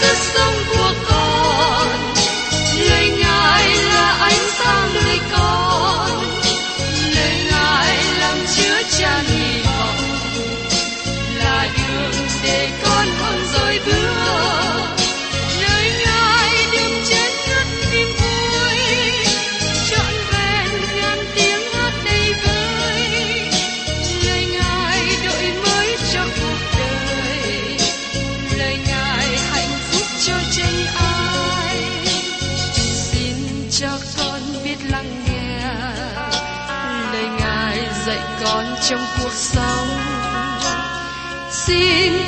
ngài 0.00 0.55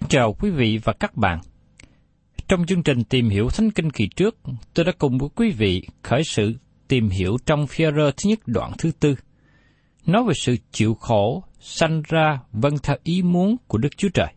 Kính 0.00 0.08
chào 0.08 0.32
quý 0.32 0.50
vị 0.50 0.78
và 0.84 0.92
các 0.92 1.16
bạn. 1.16 1.38
Trong 2.48 2.66
chương 2.66 2.82
trình 2.82 3.04
tìm 3.04 3.28
hiểu 3.28 3.48
Thánh 3.48 3.70
Kinh 3.70 3.90
kỳ 3.90 4.08
trước, 4.16 4.36
tôi 4.74 4.84
đã 4.84 4.92
cùng 4.98 5.18
với 5.18 5.28
quý 5.36 5.50
vị 5.50 5.88
khởi 6.02 6.22
sự 6.24 6.54
tìm 6.88 7.08
hiểu 7.08 7.36
trong 7.46 7.66
phi 7.66 7.84
thứ 7.94 8.10
nhất 8.24 8.38
đoạn 8.46 8.72
thứ 8.78 8.90
tư, 9.00 9.14
nói 10.06 10.24
về 10.24 10.32
sự 10.34 10.56
chịu 10.72 10.94
khổ 10.94 11.44
sanh 11.60 12.02
ra 12.08 12.40
vâng 12.52 12.74
theo 12.82 12.96
ý 13.02 13.22
muốn 13.22 13.56
của 13.68 13.78
Đức 13.78 13.96
Chúa 13.96 14.08
Trời. 14.14 14.34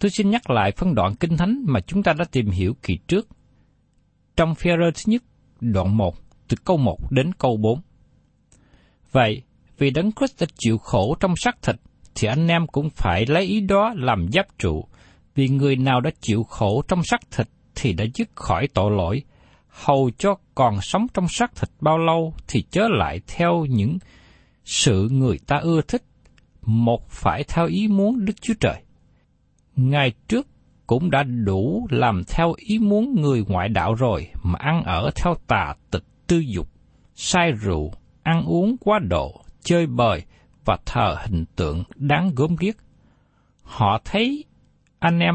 Tôi 0.00 0.10
xin 0.10 0.30
nhắc 0.30 0.50
lại 0.50 0.72
phân 0.76 0.94
đoạn 0.94 1.14
kinh 1.14 1.36
thánh 1.36 1.64
mà 1.66 1.80
chúng 1.80 2.02
ta 2.02 2.12
đã 2.12 2.24
tìm 2.32 2.50
hiểu 2.50 2.74
kỳ 2.82 2.98
trước. 3.08 3.28
Trong 4.36 4.54
phi 4.54 4.70
thứ 4.80 5.02
nhất 5.06 5.22
đoạn 5.60 5.96
1, 5.96 6.14
từ 6.48 6.56
câu 6.64 6.76
1 6.76 6.98
đến 7.10 7.32
câu 7.38 7.56
4. 7.56 7.80
Vậy, 9.12 9.42
vì 9.78 9.90
Đấng 9.90 10.12
Christ 10.12 10.40
đã 10.40 10.46
chịu 10.58 10.78
khổ 10.78 11.16
trong 11.20 11.36
xác 11.36 11.62
thịt, 11.62 11.76
thì 12.14 12.28
anh 12.28 12.48
em 12.48 12.66
cũng 12.66 12.90
phải 12.90 13.26
lấy 13.26 13.44
ý 13.44 13.60
đó 13.60 13.92
làm 13.96 14.26
giáp 14.32 14.46
trụ, 14.58 14.84
vì 15.34 15.48
người 15.48 15.76
nào 15.76 16.00
đã 16.00 16.10
chịu 16.20 16.42
khổ 16.42 16.82
trong 16.88 17.04
xác 17.04 17.20
thịt 17.30 17.48
thì 17.74 17.92
đã 17.92 18.04
dứt 18.14 18.28
khỏi 18.34 18.68
tội 18.74 18.90
lỗi, 18.90 19.22
hầu 19.68 20.10
cho 20.18 20.34
còn 20.54 20.78
sống 20.82 21.06
trong 21.14 21.26
xác 21.28 21.56
thịt 21.56 21.70
bao 21.80 21.98
lâu 21.98 22.34
thì 22.48 22.62
chớ 22.70 22.88
lại 22.88 23.20
theo 23.26 23.64
những 23.64 23.98
sự 24.64 25.08
người 25.12 25.38
ta 25.46 25.56
ưa 25.56 25.80
thích, 25.80 26.02
một 26.62 27.10
phải 27.10 27.44
theo 27.44 27.66
ý 27.66 27.88
muốn 27.88 28.24
Đức 28.24 28.42
Chúa 28.42 28.54
Trời. 28.60 28.82
Ngày 29.76 30.12
trước 30.28 30.46
cũng 30.86 31.10
đã 31.10 31.22
đủ 31.22 31.86
làm 31.90 32.22
theo 32.24 32.54
ý 32.56 32.78
muốn 32.78 33.20
người 33.20 33.44
ngoại 33.48 33.68
đạo 33.68 33.94
rồi 33.94 34.28
mà 34.42 34.58
ăn 34.58 34.82
ở 34.82 35.10
theo 35.16 35.34
tà 35.46 35.74
tịch 35.90 36.04
tư 36.26 36.38
dục, 36.38 36.68
say 37.14 37.52
rượu, 37.52 37.92
ăn 38.22 38.44
uống 38.44 38.76
quá 38.80 38.98
độ, 38.98 39.40
chơi 39.62 39.86
bời 39.86 40.22
và 40.68 40.78
thờ 40.86 41.16
hình 41.20 41.44
tượng 41.56 41.82
đáng 41.94 42.30
gớm 42.36 42.56
ghiếc. 42.56 42.76
Họ 43.62 44.00
thấy 44.04 44.44
anh 44.98 45.18
em 45.18 45.34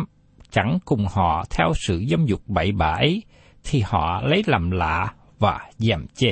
chẳng 0.50 0.78
cùng 0.86 1.06
họ 1.12 1.46
theo 1.50 1.74
sự 1.88 2.04
dâm 2.10 2.26
dục 2.26 2.42
bậy 2.48 2.72
bạ 2.72 2.88
ấy, 2.88 3.24
thì 3.64 3.82
họ 3.86 4.22
lấy 4.22 4.44
làm 4.48 4.72
lạ 4.72 5.14
và 5.40 5.70
dèm 5.78 6.08
chê. 6.16 6.32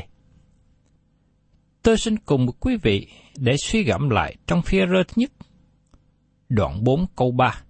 Tôi 1.84 1.98
xin 1.98 2.18
cùng 2.18 2.48
quý 2.60 2.78
vị 2.84 3.08
để 3.38 3.56
suy 3.58 3.84
gẫm 3.84 4.10
lại 4.10 4.36
trong 4.48 4.62
phía 4.62 4.86
rơ 4.88 5.04
nhất, 5.16 5.32
đoạn 6.50 6.84
4 6.84 7.06
câu 7.16 7.32
3. 7.32 7.62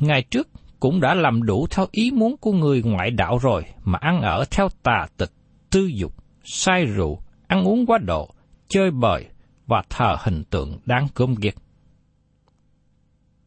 Ngày 0.00 0.22
trước 0.30 0.48
cũng 0.80 1.00
đã 1.00 1.14
làm 1.14 1.42
đủ 1.42 1.66
theo 1.70 1.86
ý 1.90 2.10
muốn 2.10 2.36
của 2.36 2.52
người 2.52 2.82
ngoại 2.82 3.10
đạo 3.10 3.38
rồi 3.42 3.64
mà 3.84 3.98
ăn 4.02 4.20
ở 4.20 4.44
theo 4.50 4.68
tà 4.82 5.06
tịch, 5.16 5.32
tư 5.70 5.90
dục, 5.94 6.12
sai 6.44 6.84
rượu, 6.84 7.22
ăn 7.46 7.64
uống 7.64 7.86
quá 7.86 7.98
độ, 7.98 8.30
chơi 8.68 8.90
bời 8.90 9.26
và 9.66 9.82
thờ 9.90 10.16
hình 10.18 10.44
tượng 10.50 10.78
đáng 10.84 11.06
cơm 11.14 11.34
ghét. 11.34 11.54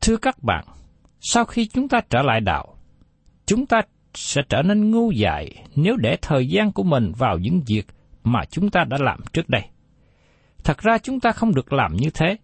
Thưa 0.02 0.18
các 0.18 0.44
bạn, 0.44 0.66
sau 1.20 1.46
khi 1.46 1.68
chúng 1.68 1.88
ta 1.88 2.02
trở 2.10 2.22
lại 2.22 2.42
đạo, 2.42 2.76
chúng 3.46 3.66
ta 3.66 3.82
sẽ 4.14 4.42
trở 4.50 4.62
nên 4.62 4.92
ngu 4.92 5.12
dại 5.12 5.66
nếu 5.76 5.96
để 5.96 6.18
thời 6.22 6.48
gian 6.48 6.72
của 6.72 6.84
mình 6.84 7.12
vào 7.18 7.38
những 7.38 7.62
việc 7.68 7.88
mà 8.24 8.46
chúng 8.46 8.70
ta 8.70 8.84
đã 8.84 8.98
làm 9.02 9.20
trước 9.34 9.50
đây. 9.50 9.62
Thật 10.64 10.78
ra 10.78 10.98
chúng 10.98 11.20
ta 11.20 11.32
không 11.32 11.56
được 11.56 11.74
làm 11.74 11.96
như 11.96 12.10
thế. 12.14 12.38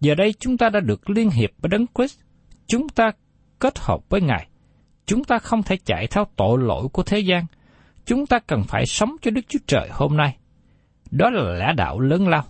Giờ 0.00 0.14
đây 0.14 0.34
chúng 0.38 0.58
ta 0.58 0.68
đã 0.68 0.80
được 0.80 1.10
liên 1.10 1.30
hiệp 1.30 1.50
với 1.58 1.68
Đấng 1.68 1.86
Christ, 1.94 2.18
chúng 2.66 2.88
ta 2.88 3.12
kết 3.58 3.78
hợp 3.78 4.08
với 4.08 4.20
Ngài. 4.20 4.48
Chúng 5.06 5.24
ta 5.24 5.38
không 5.38 5.62
thể 5.62 5.76
chạy 5.84 6.06
theo 6.06 6.26
tội 6.36 6.58
lỗi 6.58 6.88
của 6.92 7.02
thế 7.02 7.18
gian. 7.18 7.46
Chúng 8.06 8.26
ta 8.26 8.38
cần 8.38 8.62
phải 8.68 8.86
sống 8.86 9.16
cho 9.22 9.30
Đức 9.30 9.40
Chúa 9.48 9.58
Trời 9.66 9.88
hôm 9.92 10.16
nay. 10.16 10.36
Đó 11.10 11.30
là 11.30 11.42
lẽ 11.42 11.72
đạo 11.76 12.00
lớn 12.00 12.28
lao. 12.28 12.44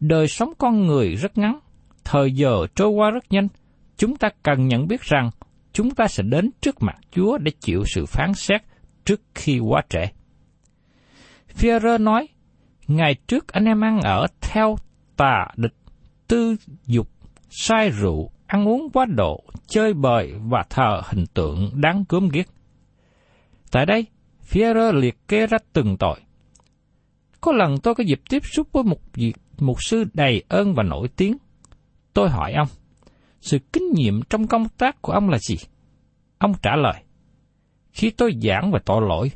Đời 0.00 0.28
sống 0.28 0.52
con 0.58 0.86
người 0.86 1.14
rất 1.14 1.38
ngắn, 1.38 1.58
thời 2.04 2.32
giờ 2.32 2.66
trôi 2.74 2.88
qua 2.88 3.10
rất 3.10 3.24
nhanh. 3.30 3.48
Chúng 3.96 4.16
ta 4.16 4.28
cần 4.42 4.68
nhận 4.68 4.88
biết 4.88 5.00
rằng 5.00 5.30
chúng 5.72 5.90
ta 5.90 6.06
sẽ 6.08 6.22
đến 6.22 6.50
trước 6.60 6.82
mặt 6.82 6.96
Chúa 7.10 7.38
để 7.38 7.52
chịu 7.60 7.84
sự 7.94 8.06
phán 8.06 8.34
xét 8.34 8.62
trước 9.04 9.20
khi 9.34 9.58
quá 9.58 9.82
trễ. 9.88 10.04
Führer 11.54 12.02
nói, 12.02 12.28
ngày 12.86 13.14
trước 13.26 13.52
anh 13.52 13.64
em 13.64 13.80
ăn 13.80 14.00
ở 14.00 14.26
theo 14.40 14.76
tà 15.16 15.46
địch, 15.56 15.74
tư 16.28 16.56
dục, 16.86 17.08
sai 17.50 17.90
rượu, 17.90 18.30
ăn 18.46 18.68
uống 18.68 18.90
quá 18.90 19.04
độ, 19.04 19.44
chơi 19.66 19.94
bời 19.94 20.34
và 20.38 20.64
thờ 20.70 21.00
hình 21.04 21.26
tượng 21.34 21.70
đáng 21.74 22.04
cướm 22.04 22.28
ghét. 22.28 22.48
Tại 23.70 23.86
đây, 23.86 24.06
Führer 24.50 24.92
liệt 24.92 25.28
kê 25.28 25.46
ra 25.46 25.58
từng 25.72 25.96
tội. 25.96 26.20
Có 27.40 27.52
lần 27.52 27.78
tôi 27.82 27.94
có 27.94 28.04
dịp 28.04 28.20
tiếp 28.30 28.42
xúc 28.44 28.68
với 28.72 28.82
một 28.82 29.00
việc 29.14 29.32
mục 29.58 29.82
sư 29.82 30.04
đầy 30.14 30.42
ơn 30.48 30.74
và 30.74 30.82
nổi 30.82 31.08
tiếng. 31.16 31.36
Tôi 32.12 32.30
hỏi 32.30 32.52
ông, 32.52 32.68
sự 33.40 33.58
kinh 33.72 33.92
nghiệm 33.94 34.22
trong 34.22 34.46
công 34.46 34.68
tác 34.68 35.02
của 35.02 35.12
ông 35.12 35.28
là 35.28 35.38
gì? 35.38 35.56
Ông 36.38 36.52
trả 36.62 36.76
lời, 36.76 37.02
khi 37.92 38.10
tôi 38.10 38.32
giảng 38.42 38.72
về 38.72 38.78
tội 38.84 39.02
lỗi, 39.08 39.30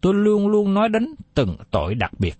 tôi 0.00 0.14
luôn 0.14 0.48
luôn 0.48 0.74
nói 0.74 0.88
đến 0.88 1.14
từng 1.34 1.56
tội 1.70 1.94
đặc 1.94 2.10
biệt. 2.18 2.34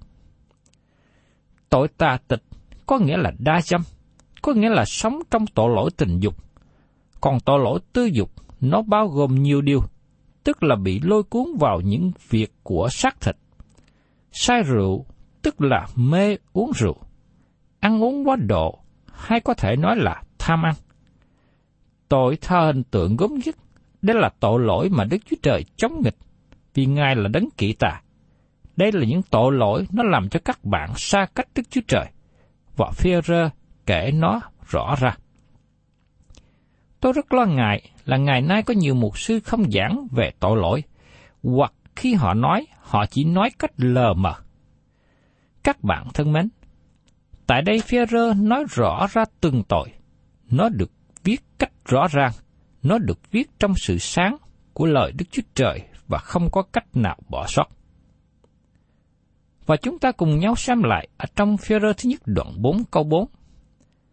Tội 1.69 1.89
tà 1.89 2.19
tịch 2.29 2.43
có 2.87 2.99
nghĩa 2.99 3.17
là 3.17 3.33
đa 3.39 3.61
dâm, 3.65 3.81
có 4.43 4.53
nghĩa 4.53 4.69
là 4.69 4.85
sống 4.85 5.19
trong 5.31 5.47
tội 5.47 5.75
lỗi 5.75 5.91
tình 5.97 6.21
dục. 6.21 6.35
Còn 7.21 7.41
tội 7.41 7.59
lỗi 7.59 7.81
tư 7.93 8.05
dục, 8.05 8.31
nó 8.61 8.83
bao 8.83 9.09
gồm 9.09 9.35
nhiều 9.43 9.61
điều, 9.61 9.83
tức 10.45 10.63
là 10.63 10.77
bị 10.77 11.01
lôi 11.01 11.23
cuốn 11.23 11.47
vào 11.61 11.81
những 11.81 12.13
việc 12.29 12.53
của 12.63 12.89
xác 12.91 13.21
thịt. 13.21 13.37
Sai 14.33 14.63
rượu, 14.63 15.07
tức 15.43 15.61
là 15.61 15.87
mê 15.97 16.37
uống 16.53 16.73
rượu. 16.77 16.97
Ăn 17.81 18.03
uống 18.03 18.29
quá 18.29 18.37
độ, 18.37 18.79
hay 19.13 19.41
có 19.41 19.55
thể 19.55 19.77
nói 19.77 19.97
là 19.97 20.23
tham 20.39 20.63
ăn. 20.63 20.75
Tội 22.09 22.39
tha 22.41 22.61
hình 22.61 22.83
tượng 22.83 23.17
gốm 23.17 23.39
nhất, 23.45 23.57
đây 24.03 24.17
là 24.17 24.31
tội 24.41 24.61
lỗi 24.61 24.89
mà 24.89 25.05
Đức 25.05 25.19
Chúa 25.31 25.37
Trời 25.43 25.65
chống 25.77 26.03
nghịch, 26.03 26.17
vì 26.75 26.87
Ngài 26.87 27.17
là 27.17 27.29
đấng 27.29 27.49
kỵ 27.57 27.73
tà. 27.73 28.03
Đây 28.77 28.93
là 28.93 29.05
những 29.05 29.23
tội 29.31 29.53
lỗi 29.53 29.87
nó 29.93 30.03
làm 30.03 30.29
cho 30.29 30.41
các 30.45 30.65
bạn 30.65 30.93
xa 30.97 31.27
cách 31.35 31.49
Đức 31.55 31.63
Chúa 31.71 31.81
Trời. 31.89 32.07
Và 32.77 32.91
phê 32.91 33.21
rơ 33.25 33.51
kể 33.87 34.11
nó 34.15 34.41
rõ 34.69 34.95
ra. 35.01 35.17
Tôi 37.01 37.13
rất 37.13 37.33
lo 37.33 37.45
ngại 37.45 37.91
là 38.05 38.17
ngày 38.17 38.41
nay 38.41 38.63
có 38.63 38.75
nhiều 38.75 38.95
mục 38.95 39.19
sư 39.19 39.41
không 39.41 39.71
giảng 39.71 40.07
về 40.11 40.31
tội 40.41 40.57
lỗi, 40.57 40.83
hoặc 41.43 41.73
khi 41.97 42.15
họ 42.15 42.35
nói, 42.35 42.67
họ 42.81 43.07
chỉ 43.07 43.25
nói 43.25 43.51
cách 43.59 43.73
lờ 43.77 44.15
mờ. 44.15 44.35
Các 45.63 45.83
bạn 45.83 46.07
thân 46.15 46.33
mến, 46.33 46.49
tại 47.49 47.62
đây 47.62 47.81
phía 47.85 48.06
rơ 48.06 48.35
nói 48.35 48.65
rõ 48.69 49.06
ra 49.12 49.25
từng 49.41 49.62
tội. 49.69 49.89
Nó 50.50 50.69
được 50.69 50.91
viết 51.25 51.41
cách 51.59 51.73
rõ 51.85 52.06
ràng, 52.11 52.33
nó 52.83 52.99
được 52.99 53.31
viết 53.31 53.50
trong 53.59 53.75
sự 53.77 53.99
sáng 53.99 54.37
của 54.73 54.87
lời 54.87 55.12
Đức 55.12 55.25
Chúa 55.31 55.43
Trời 55.55 55.83
và 56.06 56.19
không 56.19 56.49
có 56.53 56.62
cách 56.62 56.87
nào 56.95 57.17
bỏ 57.29 57.47
sót. 57.47 57.65
Và 59.67 59.77
chúng 59.77 59.99
ta 59.99 60.12
cùng 60.12 60.39
nhau 60.39 60.56
xem 60.56 60.83
lại 60.83 61.09
ở 61.17 61.27
trong 61.37 61.56
phía 61.56 61.81
rơ 61.81 61.93
thứ 61.93 62.09
nhất 62.09 62.21
đoạn 62.27 62.62
4 62.62 62.85
câu 62.91 63.05
4. 63.05 63.29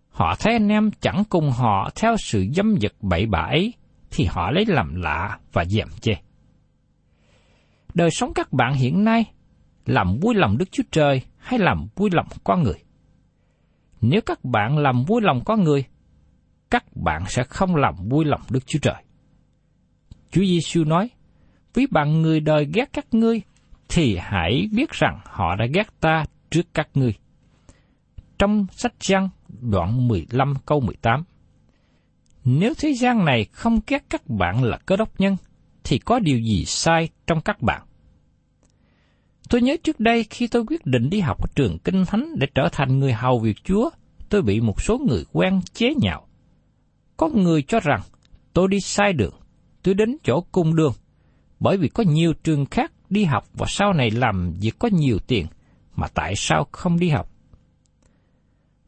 Họ 0.10 0.36
thấy 0.40 0.54
anh 0.54 0.70
em 0.70 0.92
chẳng 1.00 1.24
cùng 1.30 1.52
họ 1.52 1.90
theo 1.96 2.16
sự 2.18 2.46
dâm 2.56 2.76
dật 2.82 2.94
bậy 3.02 3.26
bạ 3.26 3.40
ấy, 3.40 3.74
thì 4.12 4.26
họ 4.26 4.52
lấy 4.52 4.66
làm 4.66 4.96
lạ 4.96 5.40
và 5.54 5.66
dèm 5.66 5.88
chê. 6.02 6.14
Đời 7.94 8.10
sống 8.12 8.34
các 8.34 8.54
bạn 8.54 8.74
hiện 8.74 9.04
nay 9.04 9.26
làm 9.86 10.20
vui 10.22 10.36
lòng 10.36 10.58
Đức 10.58 10.72
Chúa 10.72 10.84
Trời 10.92 11.22
hay 11.38 11.60
làm 11.60 11.88
vui 11.96 12.10
lòng 12.14 12.28
con 12.44 12.64
người? 12.64 12.85
Nếu 14.02 14.22
các 14.26 14.46
bạn 14.46 14.78
làm 14.78 15.04
vui 15.04 15.22
lòng 15.22 15.42
con 15.46 15.64
người, 15.64 15.86
các 16.70 16.84
bạn 16.96 17.24
sẽ 17.28 17.44
không 17.44 17.76
làm 17.76 17.96
vui 18.10 18.26
lòng 18.26 18.42
Đức 18.50 18.68
Chúa 18.68 18.80
Trời. 18.80 19.04
Chúa 20.32 20.42
Giêsu 20.42 20.84
nói, 20.84 21.10
với 21.74 21.88
bằng 21.92 22.22
người 22.22 22.40
đời 22.40 22.68
ghét 22.74 22.90
các 22.94 23.06
ngươi, 23.12 23.42
thì 23.90 24.18
hãy 24.22 24.68
biết 24.72 24.92
rằng 24.92 25.20
họ 25.24 25.56
đã 25.56 25.66
ghét 25.74 25.88
ta 26.00 26.26
trước 26.50 26.66
các 26.74 26.90
ngươi. 26.94 27.14
Trong 28.40 28.66
sách 28.72 28.94
Giăng 29.00 29.30
đoạn 29.62 30.08
15 30.08 30.54
câu 30.66 30.80
18 30.80 31.24
Nếu 32.46 32.74
thế 32.78 32.94
gian 32.94 33.26
này 33.26 33.46
không 33.52 33.80
ghét 33.88 34.04
các 34.10 34.30
bạn 34.30 34.64
là 34.64 34.78
cơ 34.86 34.96
đốc 34.96 35.20
nhân, 35.20 35.38
thì 35.84 35.98
có 35.98 36.20
điều 36.20 36.40
gì 36.40 36.66
sai 36.66 37.10
trong 37.28 37.42
các 37.42 37.62
bạn? 37.62 37.82
Tôi 39.50 39.62
nhớ 39.62 39.76
trước 39.84 40.00
đây 40.00 40.26
khi 40.30 40.48
tôi 40.48 40.64
quyết 40.68 40.86
định 40.86 41.10
đi 41.10 41.20
học 41.20 41.42
ở 41.42 41.48
trường 41.56 41.78
Kinh 41.80 42.06
Thánh 42.06 42.36
để 42.40 42.48
trở 42.56 42.70
thành 42.72 43.00
người 43.00 43.14
hầu 43.14 43.40
việc 43.40 43.58
Chúa, 43.64 43.90
tôi 44.30 44.42
bị 44.42 44.62
một 44.62 44.82
số 44.82 44.98
người 44.98 45.26
quen 45.32 45.62
chế 45.74 45.94
nhạo. 46.02 46.28
Có 47.18 47.30
người 47.30 47.62
cho 47.62 47.80
rằng 47.80 48.02
tôi 48.54 48.68
đi 48.68 48.80
sai 48.80 49.14
đường, 49.14 49.34
tôi 49.84 49.94
đến 49.94 50.18
chỗ 50.24 50.42
cung 50.52 50.76
đường, 50.76 50.94
bởi 51.60 51.78
vì 51.78 51.88
có 51.88 52.04
nhiều 52.04 52.34
trường 52.34 52.66
khác 52.66 52.92
đi 53.10 53.24
học 53.24 53.48
và 53.54 53.66
sau 53.70 53.94
này 53.94 54.12
làm 54.12 54.54
việc 54.54 54.80
có 54.80 54.90
nhiều 54.92 55.20
tiền, 55.28 55.46
mà 55.96 56.08
tại 56.08 56.34
sao 56.36 56.68
không 56.72 57.00
đi 57.00 57.10
học? 57.10 57.30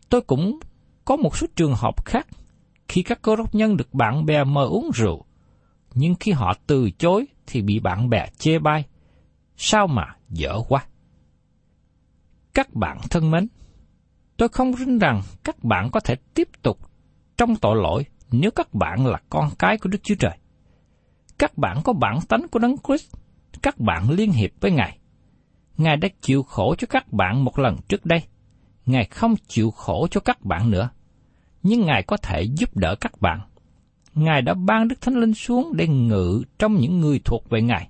Tôi 0.10 0.22
cũng 0.22 0.60
có 1.06 1.16
một 1.16 1.38
số 1.38 1.48
trường 1.56 1.76
hợp 1.76 2.06
khác, 2.06 2.28
khi 2.88 3.04
các 3.04 3.22
cơ 3.22 3.36
đốc 3.36 3.56
nhân 3.56 3.78
được 3.78 3.94
bạn 3.94 4.26
bè 4.26 4.44
mời 4.44 4.68
uống 4.68 4.92
rượu, 4.96 5.26
nhưng 5.94 6.16
khi 6.16 6.32
họ 6.32 6.54
từ 6.68 6.90
chối 6.92 7.26
thì 7.48 7.62
bị 7.62 7.80
bạn 7.80 8.10
bè 8.10 8.28
chê 8.38 8.60
bai. 8.60 8.86
Sao 9.58 9.88
mà 9.88 10.16
dở 10.30 10.62
quá? 10.68 10.86
Các 12.54 12.74
bạn 12.74 12.98
thân 13.10 13.32
mến, 13.32 13.48
tôi 14.38 14.50
không 14.50 14.74
tin 14.76 15.00
rằng 15.00 15.22
các 15.44 15.64
bạn 15.64 15.92
có 15.92 16.00
thể 16.00 16.16
tiếp 16.34 16.50
tục 16.62 16.80
trong 17.38 17.56
tội 17.56 17.76
lỗi 17.76 18.06
nếu 18.32 18.52
các 18.52 18.74
bạn 18.74 19.06
là 19.06 19.22
con 19.30 19.50
cái 19.60 19.78
của 19.78 19.90
Đức 19.90 20.00
Chúa 20.04 20.16
Trời. 20.20 20.38
Các 21.38 21.58
bạn 21.58 21.82
có 21.84 21.94
bản 21.94 22.20
tánh 22.30 22.48
của 22.52 22.60
Đấng 22.60 22.76
Christ, 22.88 23.16
các 23.62 23.80
bạn 23.80 24.10
liên 24.10 24.32
hiệp 24.32 24.52
với 24.62 24.72
Ngài. 24.72 24.98
Ngài 25.78 25.98
đã 25.98 26.08
chịu 26.22 26.44
khổ 26.44 26.76
cho 26.78 26.88
các 26.90 27.14
bạn 27.14 27.44
một 27.44 27.60
lần 27.60 27.78
trước 27.88 28.06
đây. 28.06 28.24
Ngài 28.86 29.06
không 29.06 29.36
chịu 29.48 29.72
khổ 29.72 30.08
cho 30.12 30.20
các 30.20 30.46
bạn 30.46 30.72
nữa. 30.72 30.90
Nhưng 31.64 31.86
Ngài 31.86 32.04
có 32.04 32.18
thể 32.18 32.42
giúp 32.42 32.78
đỡ 32.78 32.96
các 33.02 33.22
bạn. 33.22 33.40
Ngài 34.14 34.42
đã 34.42 34.54
ban 34.54 34.88
Đức 34.88 35.02
Thánh 35.02 35.16
Linh 35.16 35.34
xuống 35.34 35.74
để 35.76 35.88
ngự 35.88 36.44
trong 36.60 36.76
những 36.76 37.00
người 37.00 37.20
thuộc 37.26 37.50
về 37.50 37.62
Ngài. 37.62 37.90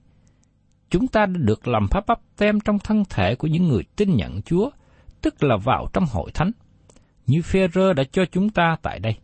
Chúng 0.89 1.07
ta 1.07 1.25
đã 1.25 1.39
được 1.39 1.67
làm 1.67 1.87
pháp 1.91 2.07
bắp 2.07 2.19
tem 2.37 2.59
trong 2.59 2.79
thân 2.79 3.03
thể 3.09 3.35
của 3.35 3.47
những 3.47 3.67
người 3.67 3.83
tin 3.95 4.15
nhận 4.15 4.41
Chúa, 4.41 4.69
tức 5.21 5.43
là 5.43 5.57
vào 5.57 5.87
trong 5.93 6.05
hội 6.11 6.31
thánh, 6.33 6.51
như 7.27 7.41
phê 7.41 7.67
rơ 7.73 7.93
đã 7.93 8.03
cho 8.11 8.25
chúng 8.25 8.49
ta 8.49 8.77
tại 8.81 8.99
đây. 8.99 9.15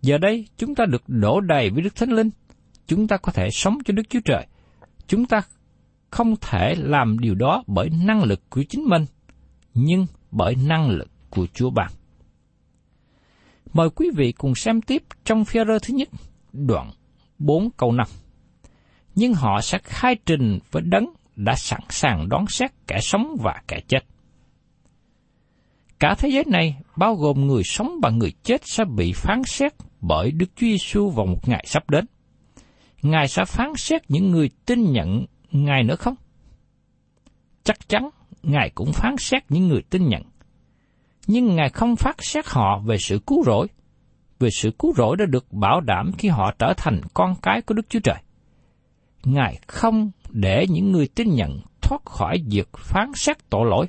Giờ 0.00 0.18
đây, 0.18 0.46
chúng 0.56 0.74
ta 0.74 0.84
được 0.84 1.02
đổ 1.06 1.40
đầy 1.40 1.70
với 1.70 1.82
Đức 1.82 1.96
Thánh 1.96 2.10
Linh. 2.10 2.30
Chúng 2.86 3.08
ta 3.08 3.16
có 3.16 3.32
thể 3.32 3.48
sống 3.50 3.78
cho 3.84 3.92
Đức 3.92 4.02
Chúa 4.08 4.20
Trời. 4.24 4.46
Chúng 5.06 5.26
ta 5.26 5.40
không 6.10 6.34
thể 6.40 6.74
làm 6.74 7.18
điều 7.18 7.34
đó 7.34 7.64
bởi 7.66 7.90
năng 8.04 8.22
lực 8.22 8.50
của 8.50 8.62
chính 8.68 8.84
mình, 8.84 9.04
nhưng 9.74 10.06
bởi 10.30 10.54
năng 10.54 10.90
lực 10.90 11.08
của 11.30 11.46
Chúa 11.54 11.70
ban. 11.70 11.90
Mời 13.72 13.90
quý 13.90 14.10
vị 14.16 14.32
cùng 14.32 14.54
xem 14.54 14.80
tiếp 14.80 15.02
trong 15.24 15.44
phi 15.44 15.60
rơ 15.66 15.78
thứ 15.82 15.94
nhất, 15.94 16.08
đoạn 16.52 16.90
4 17.38 17.70
câu 17.70 17.92
5. 17.92 18.06
Nhưng 19.18 19.34
họ 19.34 19.60
sẽ 19.60 19.78
khai 19.82 20.16
trình 20.26 20.58
với 20.70 20.82
đấng 20.82 21.06
đã 21.36 21.54
sẵn 21.54 21.80
sàng 21.88 22.28
đón 22.28 22.44
xét 22.48 22.70
kẻ 22.86 22.98
sống 23.00 23.36
và 23.40 23.62
kẻ 23.68 23.80
chết. 23.88 24.04
Cả 25.98 26.14
thế 26.18 26.28
giới 26.28 26.44
này, 26.46 26.76
bao 26.96 27.14
gồm 27.14 27.46
người 27.46 27.62
sống 27.64 28.00
và 28.02 28.10
người 28.10 28.32
chết 28.42 28.60
sẽ 28.64 28.84
bị 28.84 29.12
phán 29.12 29.42
xét 29.44 29.72
bởi 30.00 30.30
Đức 30.30 30.46
Chúa 30.56 30.66
Giêsu 30.66 31.10
vào 31.10 31.26
một 31.26 31.48
ngày 31.48 31.64
sắp 31.68 31.90
đến. 31.90 32.04
Ngài 33.02 33.28
sẽ 33.28 33.44
phán 33.44 33.72
xét 33.76 34.02
những 34.10 34.30
người 34.30 34.50
tin 34.66 34.92
nhận 34.92 35.26
Ngài 35.50 35.82
nữa 35.82 35.96
không? 35.96 36.14
Chắc 37.64 37.88
chắn 37.88 38.10
Ngài 38.42 38.70
cũng 38.70 38.92
phán 38.92 39.16
xét 39.18 39.42
những 39.48 39.68
người 39.68 39.82
tin 39.90 40.08
nhận. 40.08 40.22
Nhưng 41.26 41.56
Ngài 41.56 41.68
không 41.68 41.96
phán 41.96 42.14
xét 42.18 42.46
họ 42.46 42.78
về 42.78 42.96
sự 42.98 43.18
cứu 43.26 43.44
rỗi, 43.44 43.66
về 44.38 44.48
sự 44.52 44.70
cứu 44.78 44.92
rỗi 44.96 45.16
đã 45.16 45.24
được 45.26 45.52
bảo 45.52 45.80
đảm 45.80 46.10
khi 46.18 46.28
họ 46.28 46.52
trở 46.58 46.74
thành 46.76 47.00
con 47.14 47.34
cái 47.42 47.62
của 47.62 47.74
Đức 47.74 47.86
Chúa 47.88 48.00
Trời. 48.00 48.16
Ngài 49.32 49.58
không 49.66 50.10
để 50.30 50.66
những 50.70 50.92
người 50.92 51.08
tin 51.08 51.34
nhận 51.34 51.60
thoát 51.80 52.04
khỏi 52.04 52.38
việc 52.50 52.68
phán 52.76 53.12
xét 53.14 53.50
tội 53.50 53.66
lỗi, 53.70 53.86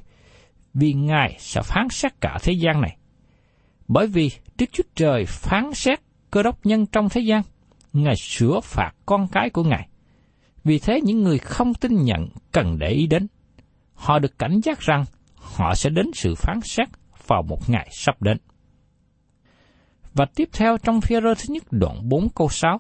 vì 0.74 0.94
Ngài 0.94 1.36
sẽ 1.40 1.62
phán 1.62 1.88
xét 1.90 2.22
cả 2.22 2.38
thế 2.44 2.54
gian 2.54 2.82
này. 2.82 2.98
Bởi 3.88 4.08
vì 4.08 4.32
Đức 4.58 4.66
Chúa 4.72 4.84
Trời 4.96 5.26
phán 5.26 5.74
xét 5.74 6.00
cơ 6.32 6.44
đốc 6.44 6.66
nhân 6.66 6.86
trong 6.86 7.10
thế 7.10 7.22
gian, 7.22 7.42
Ngài 7.94 8.16
sửa 8.16 8.60
phạt 8.64 8.92
con 9.06 9.28
cái 9.28 9.50
của 9.50 9.64
Ngài. 9.64 9.88
Vì 10.64 10.80
thế 10.80 11.02
những 11.04 11.24
người 11.24 11.38
không 11.38 11.74
tin 11.74 12.04
nhận 12.04 12.30
cần 12.52 12.80
để 12.80 12.90
ý 12.90 13.08
đến. 13.08 13.28
Họ 13.94 14.20
được 14.20 14.40
cảnh 14.40 14.60
giác 14.64 14.80
rằng 14.80 15.06
họ 15.36 15.76
sẽ 15.76 15.90
đến 15.90 16.12
sự 16.14 16.36
phán 16.36 16.60
xét 16.64 16.88
vào 17.28 17.44
một 17.44 17.70
ngày 17.70 17.90
sắp 17.92 18.22
đến. 18.22 18.38
Và 20.14 20.26
tiếp 20.36 20.50
theo 20.54 20.78
trong 20.78 21.02
phía 21.02 21.22
rơ 21.22 21.34
thứ 21.36 21.46
nhất 21.48 21.64
đoạn 21.72 22.10
4 22.10 22.30
câu 22.36 22.50
6. 22.50 22.80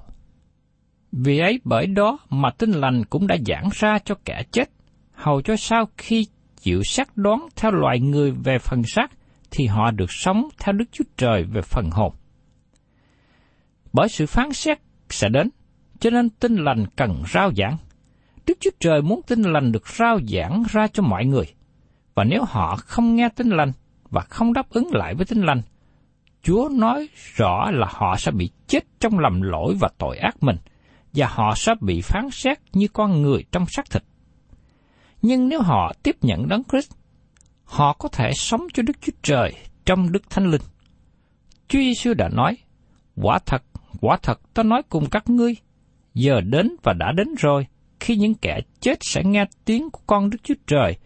Vì 1.12 1.40
ấy 1.40 1.60
bởi 1.64 1.88
đó 1.88 2.20
mà 2.30 2.50
tin 2.58 2.72
lành 2.72 3.06
cũng 3.06 3.28
đã 3.28 3.38
giảng 3.46 3.70
ra 3.74 4.00
cho 4.00 4.16
kẻ 4.26 4.44
chết, 4.52 4.70
hầu 5.14 5.42
cho 5.42 5.56
sau 5.56 5.86
khi 5.98 6.28
chịu 6.62 6.84
xác 6.84 7.18
đoán 7.18 7.48
theo 7.56 7.72
loài 7.72 8.00
người 8.00 8.32
về 8.32 8.60
phần 8.60 8.84
xác, 8.84 9.12
thì 9.52 9.66
họ 9.66 9.92
được 9.92 10.12
sống 10.12 10.50
theo 10.60 10.74
Đức 10.74 10.86
Chúa 10.92 11.04
Trời 11.18 11.44
về 11.44 11.62
phần 11.62 11.90
hồn. 11.92 12.14
Bởi 13.94 14.10
sự 14.10 14.26
phán 14.26 14.54
xét 14.54 14.80
sẽ 15.10 15.30
đến, 15.30 15.50
cho 16.00 16.10
nên 16.10 16.30
tin 16.30 16.56
lành 16.56 16.86
cần 16.96 17.24
rao 17.34 17.52
giảng. 17.58 17.78
Đức 18.48 18.58
Chúa 18.60 18.72
Trời 18.80 19.02
muốn 19.02 19.22
tin 19.28 19.42
lành 19.42 19.72
được 19.72 19.88
rao 19.88 20.20
giảng 20.28 20.64
ra 20.70 20.88
cho 20.88 21.04
mọi 21.04 21.26
người. 21.26 21.46
Và 22.16 22.24
nếu 22.24 22.44
họ 22.44 22.76
không 22.76 23.16
nghe 23.16 23.30
tin 23.36 23.50
lành 23.50 23.72
và 24.10 24.22
không 24.22 24.54
đáp 24.54 24.70
ứng 24.70 24.88
lại 24.94 25.16
với 25.16 25.26
tin 25.26 25.42
lành, 25.42 25.62
Chúa 26.44 26.70
nói 26.72 27.10
rõ 27.36 27.72
là 27.72 27.88
họ 27.90 28.16
sẽ 28.18 28.32
bị 28.32 28.50
chết 28.68 28.84
trong 29.00 29.20
lầm 29.20 29.42
lỗi 29.42 29.76
và 29.80 29.90
tội 29.98 30.18
ác 30.18 30.44
mình, 30.44 30.58
và 31.14 31.28
họ 31.28 31.56
sẽ 31.56 31.74
bị 31.82 32.02
phán 32.02 32.30
xét 32.32 32.58
như 32.74 32.88
con 32.88 33.22
người 33.22 33.44
trong 33.52 33.66
xác 33.66 33.90
thịt. 33.90 34.04
Nhưng 35.22 35.50
nếu 35.50 35.62
họ 35.62 35.94
tiếp 36.04 36.16
nhận 36.22 36.48
Đấng 36.48 36.64
Christ, 36.64 36.92
họ 37.64 37.94
có 37.94 38.10
thể 38.10 38.32
sống 38.36 38.68
cho 38.74 38.84
Đức 38.84 38.98
Chúa 39.02 39.12
Trời 39.22 39.54
trong 39.86 40.12
Đức 40.12 40.30
Thánh 40.30 40.52
Linh. 40.52 40.62
Chúa 41.68 41.80
Giêsu 41.80 42.14
đã 42.14 42.30
nói, 42.30 42.58
quả 43.16 43.40
thật, 43.46 43.64
quả 44.02 44.18
thật 44.22 44.54
ta 44.54 44.64
nói 44.64 44.82
cùng 44.90 45.10
các 45.10 45.30
ngươi, 45.30 45.56
giờ 46.14 46.42
đến 46.42 46.76
và 46.84 46.94
đã 46.94 47.12
đến 47.12 47.28
rồi, 47.40 47.68
khi 48.00 48.16
những 48.16 48.36
kẻ 48.36 48.60
chết 48.80 48.98
sẽ 49.02 49.24
nghe 49.24 49.46
tiếng 49.66 49.90
của 49.90 50.02
con 50.08 50.30
Đức 50.30 50.38
Chúa 50.44 50.56
Trời, 50.68 50.98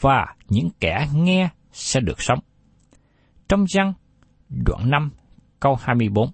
và 0.00 0.26
những 0.48 0.68
kẻ 0.80 1.08
nghe 1.14 1.48
sẽ 1.72 2.00
được 2.00 2.22
sống. 2.22 2.38
Trong 3.48 3.64
răng, 3.64 3.92
đoạn 4.48 4.90
5, 4.90 5.10
câu 5.60 5.74
24 5.80 6.30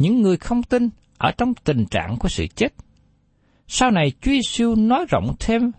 những 0.00 0.22
người 0.22 0.36
không 0.36 0.62
tin 0.62 0.88
ở 1.20 1.30
trong 1.38 1.54
tình 1.54 1.86
trạng 1.86 2.16
của 2.16 2.28
sự 2.28 2.46
chết. 2.46 2.68
Sau 3.66 3.90
này 3.90 4.12
Chúa 4.20 4.30
Giêsu 4.30 4.74
nói 4.74 5.04
rộng 5.08 5.34
thêm 5.40 5.70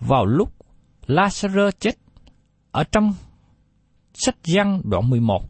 vào 0.00 0.26
lúc 0.26 0.54
Lazarus 1.06 1.70
chết 1.70 1.94
ở 2.70 2.84
trong 2.84 3.14
sách 4.12 4.36
Giăng 4.44 4.80
đoạn 4.84 5.10
11, 5.10 5.42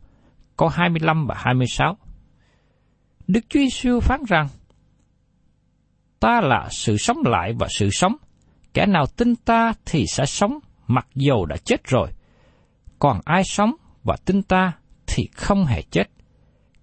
câu 0.57 0.69
25 0.69 1.27
và 1.27 1.35
26. 1.39 1.97
Đức 3.27 3.41
Chúa 3.49 3.61
Giêsu 3.61 4.01
phán 4.01 4.21
rằng, 4.29 4.49
Ta 6.21 6.41
là 6.41 6.69
sự 6.71 6.97
sống 6.97 7.19
lại 7.25 7.53
và 7.59 7.69
sự 7.71 7.89
sống, 7.93 8.17
kẻ 8.75 8.87
nào 8.87 9.07
tin 9.17 9.37
ta 9.37 9.73
thì 9.85 10.05
sẽ 10.09 10.27
sống 10.27 10.59
mặc 10.87 11.07
dầu 11.15 11.47
đã 11.47 11.57
chết 11.65 11.85
rồi. 11.85 12.09
Còn 12.99 13.21
ai 13.25 13.43
sống 13.45 13.73
và 14.05 14.17
tin 14.25 14.43
ta 14.43 14.73
thì 15.07 15.29
không 15.35 15.65
hề 15.65 15.83
chết. 15.83 16.05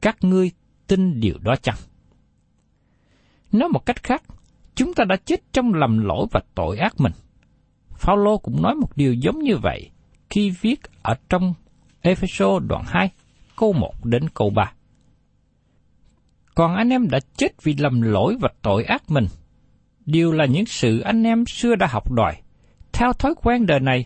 Các 0.01 0.17
ngươi 0.21 0.51
tin 0.87 1.19
điều 1.19 1.37
đó 1.41 1.55
chăng? 1.61 1.77
Nói 3.57 3.69
một 3.69 3.85
cách 3.85 4.03
khác, 4.03 4.23
chúng 4.75 4.93
ta 4.93 5.03
đã 5.03 5.15
chết 5.15 5.53
trong 5.53 5.73
lầm 5.73 5.97
lỗi 5.97 6.27
và 6.31 6.41
tội 6.55 6.77
ác 6.77 6.93
mình. 6.99 7.13
Phaolô 7.97 8.37
cũng 8.37 8.61
nói 8.61 8.75
một 8.75 8.97
điều 8.97 9.13
giống 9.13 9.39
như 9.39 9.57
vậy 9.57 9.89
khi 10.29 10.49
viết 10.49 10.79
ở 11.01 11.15
trong 11.29 11.53
Ephesos 12.01 12.63
đoạn 12.67 12.83
2, 12.87 13.11
câu 13.55 13.73
1 13.73 14.05
đến 14.05 14.29
câu 14.33 14.49
3. 14.49 14.71
Còn 16.55 16.75
anh 16.75 16.89
em 16.89 17.09
đã 17.09 17.19
chết 17.37 17.63
vì 17.63 17.75
lầm 17.77 18.01
lỗi 18.01 18.37
và 18.39 18.49
tội 18.61 18.83
ác 18.83 19.03
mình. 19.11 19.27
Điều 20.05 20.31
là 20.31 20.45
những 20.45 20.65
sự 20.65 20.99
anh 20.99 21.23
em 21.23 21.45
xưa 21.45 21.75
đã 21.75 21.87
học 21.87 22.11
đòi. 22.11 22.35
Theo 22.93 23.13
thói 23.13 23.33
quen 23.43 23.65
đời 23.65 23.79
này, 23.79 24.05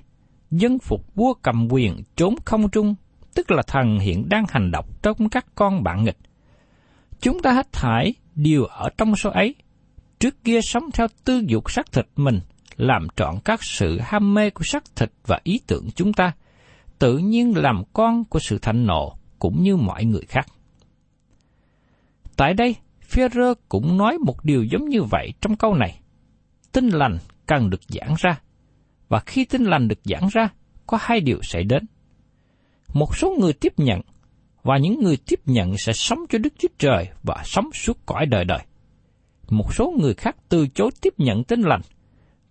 dân 0.52 0.80
phục 0.80 1.16
vua 1.16 1.34
cầm 1.34 1.68
quyền 1.72 2.04
trốn 2.16 2.36
không 2.46 2.70
trung, 2.70 2.96
tức 3.36 3.52
là 3.52 3.64
thần 3.68 4.00
hiện 4.00 4.30
đang 4.30 4.46
hành 4.50 4.72
động 4.72 4.86
trong 5.04 5.30
các 5.30 5.46
con 5.56 5.84
bạn 5.84 6.04
nghịch. 6.04 6.18
Chúng 7.22 7.42
ta 7.42 7.52
hết 7.52 7.72
thải 7.72 8.14
đều 8.36 8.64
ở 8.64 8.90
trong 8.98 9.16
số 9.16 9.30
ấy. 9.30 9.56
Trước 10.20 10.44
kia 10.44 10.60
sống 10.62 10.84
theo 10.94 11.08
tư 11.26 11.44
dục 11.48 11.72
xác 11.72 11.92
thịt 11.92 12.08
mình, 12.16 12.40
làm 12.76 13.08
trọn 13.16 13.36
các 13.46 13.64
sự 13.64 14.00
ham 14.00 14.34
mê 14.34 14.50
của 14.50 14.64
xác 14.64 14.84
thịt 14.96 15.12
và 15.26 15.40
ý 15.44 15.60
tưởng 15.68 15.90
chúng 15.96 16.14
ta, 16.14 16.32
tự 17.00 17.18
nhiên 17.18 17.58
làm 17.58 17.84
con 17.94 18.26
của 18.26 18.40
sự 18.40 18.58
thạnh 18.58 18.86
nộ 18.86 19.18
cũng 19.40 19.64
như 19.64 19.76
mọi 19.76 20.06
người 20.06 20.24
khác. 20.28 20.48
Tại 22.38 22.54
đây, 22.54 22.76
Führer 23.10 23.56
cũng 23.70 23.98
nói 23.98 24.18
một 24.18 24.44
điều 24.44 24.64
giống 24.64 24.90
như 24.90 25.04
vậy 25.04 25.34
trong 25.42 25.56
câu 25.56 25.76
này. 25.76 26.00
Tin 26.72 26.90
lành 26.90 27.18
cần 27.46 27.70
được 27.70 27.82
giảng 27.88 28.16
ra, 28.18 28.42
và 29.10 29.20
khi 29.20 29.46
tin 29.46 29.64
lành 29.64 29.88
được 29.88 30.00
giảng 30.04 30.28
ra, 30.32 30.50
có 30.88 30.98
hai 31.02 31.20
điều 31.20 31.40
xảy 31.44 31.64
đến. 31.64 31.86
Một 32.94 33.18
số 33.18 33.36
người 33.40 33.54
tiếp 33.54 33.74
nhận, 33.78 34.02
và 34.64 34.78
những 34.78 35.00
người 35.04 35.18
tiếp 35.28 35.40
nhận 35.46 35.78
sẽ 35.78 35.94
sống 35.94 36.20
cho 36.30 36.38
Đức 36.38 36.54
Chúa 36.58 36.68
Trời 36.78 37.10
và 37.24 37.42
sống 37.46 37.70
suốt 37.74 37.98
cõi 38.06 38.26
đời 38.26 38.46
đời. 38.46 38.60
Một 39.50 39.74
số 39.74 39.94
người 40.00 40.14
khác 40.14 40.36
từ 40.50 40.68
chối 40.68 40.90
tiếp 41.02 41.14
nhận 41.18 41.44
tin 41.44 41.62
lành, 41.62 41.82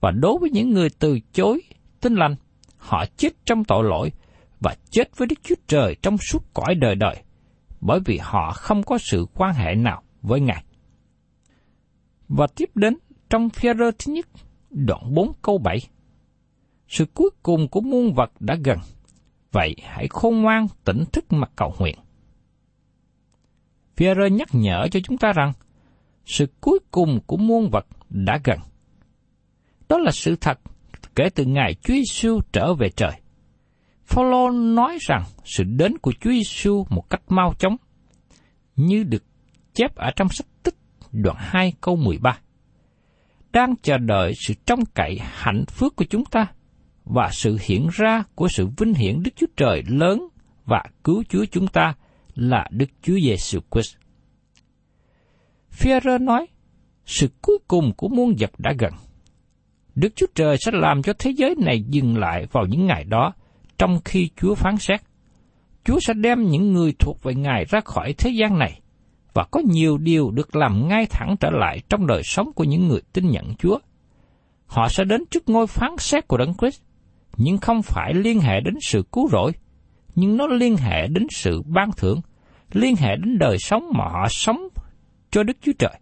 và 0.00 0.10
đối 0.10 0.38
với 0.40 0.50
những 0.50 0.70
người 0.70 0.88
từ 0.98 1.18
chối 1.32 1.62
tin 2.00 2.14
lành, 2.14 2.36
họ 2.76 3.04
chết 3.16 3.28
trong 3.44 3.64
tội 3.64 3.84
lỗi 3.84 4.12
và 4.60 4.74
chết 4.90 5.16
với 5.16 5.26
Đức 5.26 5.36
Chúa 5.42 5.54
Trời 5.66 5.96
trong 6.02 6.18
suốt 6.18 6.54
cõi 6.54 6.74
đời 6.74 6.94
đời, 6.94 7.16
bởi 7.80 8.00
vì 8.04 8.18
họ 8.22 8.52
không 8.52 8.82
có 8.82 8.98
sự 8.98 9.26
quan 9.34 9.54
hệ 9.54 9.74
nào 9.74 10.02
với 10.22 10.40
Ngài. 10.40 10.64
Và 12.28 12.46
tiếp 12.56 12.70
đến 12.74 12.96
trong 13.30 13.50
phía 13.50 13.74
rơ 13.74 13.90
thứ 13.98 14.12
nhất, 14.12 14.26
đoạn 14.70 15.14
4 15.14 15.32
câu 15.42 15.58
7. 15.58 15.78
Sự 16.88 17.04
cuối 17.14 17.30
cùng 17.42 17.68
của 17.68 17.80
muôn 17.80 18.14
vật 18.14 18.30
đã 18.40 18.56
gần, 18.64 18.78
vậy 19.52 19.76
hãy 19.82 20.08
khôn 20.10 20.42
ngoan 20.42 20.66
tỉnh 20.84 21.04
thức 21.12 21.32
mà 21.32 21.46
cầu 21.56 21.74
nguyện. 21.78 21.98
Pierre 23.96 24.30
nhắc 24.30 24.48
nhở 24.52 24.88
cho 24.90 25.00
chúng 25.00 25.18
ta 25.18 25.32
rằng, 25.32 25.52
sự 26.24 26.46
cuối 26.60 26.78
cùng 26.90 27.20
của 27.26 27.36
muôn 27.36 27.70
vật 27.70 27.86
đã 28.08 28.40
gần. 28.44 28.58
Đó 29.88 29.98
là 29.98 30.10
sự 30.10 30.36
thật 30.36 30.60
kể 31.14 31.28
từ 31.34 31.44
ngày 31.44 31.74
Chúa 31.74 31.94
Giêsu 31.94 32.40
trở 32.52 32.74
về 32.74 32.90
trời. 32.96 33.12
Phaolô 34.04 34.50
nói 34.50 34.98
rằng 35.00 35.24
sự 35.44 35.64
đến 35.64 35.98
của 35.98 36.12
Chúa 36.20 36.30
Giêsu 36.30 36.86
một 36.88 37.10
cách 37.10 37.22
mau 37.28 37.54
chóng, 37.58 37.76
như 38.76 39.02
được 39.02 39.24
chép 39.74 39.94
ở 39.94 40.10
trong 40.16 40.28
sách 40.28 40.46
Tích 40.62 40.74
đoạn 41.12 41.36
2 41.38 41.72
câu 41.80 41.96
13. 41.96 42.38
Đang 43.52 43.74
chờ 43.82 43.98
đợi 43.98 44.32
sự 44.46 44.54
trông 44.66 44.84
cậy 44.94 45.18
hạnh 45.22 45.64
phúc 45.68 45.92
của 45.96 46.04
chúng 46.10 46.24
ta 46.24 46.46
và 47.14 47.30
sự 47.32 47.58
hiện 47.60 47.88
ra 47.92 48.24
của 48.34 48.48
sự 48.48 48.68
vinh 48.76 48.94
hiển 48.94 49.22
Đức 49.22 49.30
Chúa 49.36 49.46
Trời 49.56 49.82
lớn 49.86 50.28
và 50.66 50.82
cứu 51.04 51.24
Chúa 51.28 51.44
chúng 51.50 51.66
ta 51.66 51.94
là 52.34 52.66
Đức 52.70 52.86
Chúa 53.02 53.18
Giêsu 53.24 53.60
Christ. 53.70 53.96
Phêrô 55.70 56.18
nói, 56.18 56.46
sự 57.06 57.28
cuối 57.42 57.58
cùng 57.68 57.92
của 57.96 58.08
muôn 58.08 58.34
vật 58.38 58.50
đã 58.58 58.72
gần. 58.78 58.92
Đức 59.94 60.12
Chúa 60.16 60.26
Trời 60.34 60.56
sẽ 60.60 60.72
làm 60.74 61.02
cho 61.02 61.12
thế 61.18 61.30
giới 61.36 61.54
này 61.58 61.82
dừng 61.88 62.16
lại 62.18 62.46
vào 62.52 62.66
những 62.66 62.86
ngày 62.86 63.04
đó 63.04 63.32
trong 63.78 64.00
khi 64.04 64.30
Chúa 64.36 64.54
phán 64.54 64.76
xét. 64.76 65.00
Chúa 65.84 66.00
sẽ 66.00 66.14
đem 66.14 66.50
những 66.50 66.72
người 66.72 66.92
thuộc 66.98 67.22
về 67.22 67.34
Ngài 67.34 67.64
ra 67.64 67.80
khỏi 67.80 68.14
thế 68.18 68.30
gian 68.30 68.58
này, 68.58 68.80
và 69.34 69.44
có 69.50 69.60
nhiều 69.60 69.98
điều 69.98 70.30
được 70.30 70.56
làm 70.56 70.88
ngay 70.88 71.06
thẳng 71.10 71.36
trở 71.40 71.50
lại 71.50 71.80
trong 71.88 72.06
đời 72.06 72.22
sống 72.24 72.52
của 72.52 72.64
những 72.64 72.88
người 72.88 73.00
tin 73.12 73.30
nhận 73.30 73.54
Chúa. 73.58 73.78
Họ 74.66 74.88
sẽ 74.88 75.04
đến 75.04 75.24
trước 75.30 75.48
ngôi 75.48 75.66
phán 75.66 75.90
xét 75.98 76.28
của 76.28 76.36
Đấng 76.36 76.54
Christ, 76.54 76.82
nhưng 77.36 77.58
không 77.58 77.82
phải 77.82 78.14
liên 78.14 78.40
hệ 78.40 78.60
đến 78.60 78.74
sự 78.80 79.02
cứu 79.12 79.28
rỗi, 79.28 79.52
nhưng 80.14 80.36
nó 80.36 80.46
liên 80.46 80.76
hệ 80.76 81.06
đến 81.06 81.26
sự 81.30 81.62
ban 81.62 81.90
thưởng, 81.96 82.20
liên 82.72 82.96
hệ 82.96 83.16
đến 83.16 83.38
đời 83.38 83.56
sống 83.58 83.84
mà 83.94 84.04
họ 84.04 84.26
sống 84.30 84.68
cho 85.30 85.42
Đức 85.42 85.56
Chúa 85.60 85.72
Trời. 85.78 86.00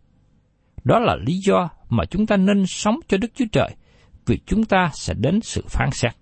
Đó 0.85 0.99
là 0.99 1.16
lý 1.26 1.35
do 1.47 1.68
mà 1.88 2.04
chúng 2.04 2.26
ta 2.26 2.37
nên 2.37 2.66
sống 2.66 2.97
cho 3.08 3.16
Đức 3.16 3.30
Chúa 3.35 3.44
Trời, 3.52 3.76
vì 4.26 4.38
chúng 4.47 4.64
ta 4.64 4.90
sẽ 4.94 5.14
đến 5.14 5.40
sự 5.42 5.64
phán 5.68 5.90
xét. 5.92 6.12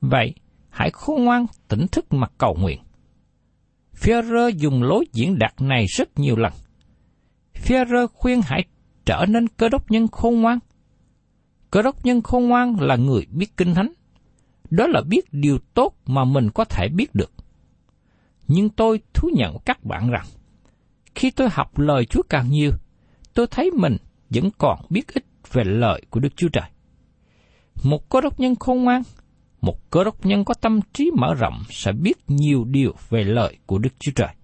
Vậy, 0.00 0.34
hãy 0.70 0.90
khôn 0.90 1.24
ngoan 1.24 1.46
tỉnh 1.68 1.86
thức 1.92 2.12
mà 2.12 2.26
cầu 2.38 2.56
nguyện. 2.60 2.80
Führer 3.94 4.48
dùng 4.48 4.82
lối 4.82 5.06
diễn 5.12 5.38
đạt 5.38 5.54
này 5.60 5.86
rất 5.86 6.18
nhiều 6.18 6.36
lần. 6.36 6.52
Führer 7.54 8.06
khuyên 8.06 8.40
hãy 8.44 8.64
trở 9.06 9.24
nên 9.28 9.48
cơ 9.48 9.68
đốc 9.68 9.90
nhân 9.90 10.08
khôn 10.08 10.40
ngoan. 10.40 10.58
Cơ 11.76 11.82
đốc 11.82 12.04
nhân 12.04 12.22
khôn 12.22 12.48
ngoan 12.48 12.76
là 12.80 12.96
người 12.96 13.26
biết 13.30 13.56
kinh 13.56 13.74
thánh. 13.74 13.92
Đó 14.70 14.86
là 14.86 15.00
biết 15.08 15.32
điều 15.32 15.58
tốt 15.74 15.94
mà 16.06 16.24
mình 16.24 16.50
có 16.50 16.64
thể 16.64 16.88
biết 16.88 17.14
được. 17.14 17.32
Nhưng 18.48 18.68
tôi 18.68 19.00
thú 19.14 19.28
nhận 19.34 19.56
các 19.64 19.84
bạn 19.84 20.10
rằng, 20.10 20.26
khi 21.14 21.30
tôi 21.30 21.48
học 21.50 21.78
lời 21.78 22.04
Chúa 22.04 22.22
càng 22.28 22.50
nhiều, 22.50 22.70
tôi 23.34 23.46
thấy 23.46 23.70
mình 23.70 23.96
vẫn 24.30 24.50
còn 24.58 24.78
biết 24.90 25.14
ít 25.14 25.24
về 25.52 25.64
lời 25.64 26.02
của 26.10 26.20
Đức 26.20 26.36
Chúa 26.36 26.48
Trời. 26.48 26.70
Một 27.82 28.08
cơ 28.08 28.20
đốc 28.20 28.40
nhân 28.40 28.54
khôn 28.56 28.84
ngoan 28.84 29.02
một 29.60 29.90
cơ 29.90 30.04
đốc 30.04 30.26
nhân 30.26 30.44
có 30.44 30.54
tâm 30.54 30.80
trí 30.92 31.10
mở 31.16 31.34
rộng 31.34 31.62
sẽ 31.70 31.92
biết 31.92 32.18
nhiều 32.28 32.64
điều 32.64 32.94
về 33.08 33.24
lời 33.24 33.58
của 33.66 33.78
Đức 33.78 33.92
Chúa 33.98 34.12
Trời. 34.14 34.34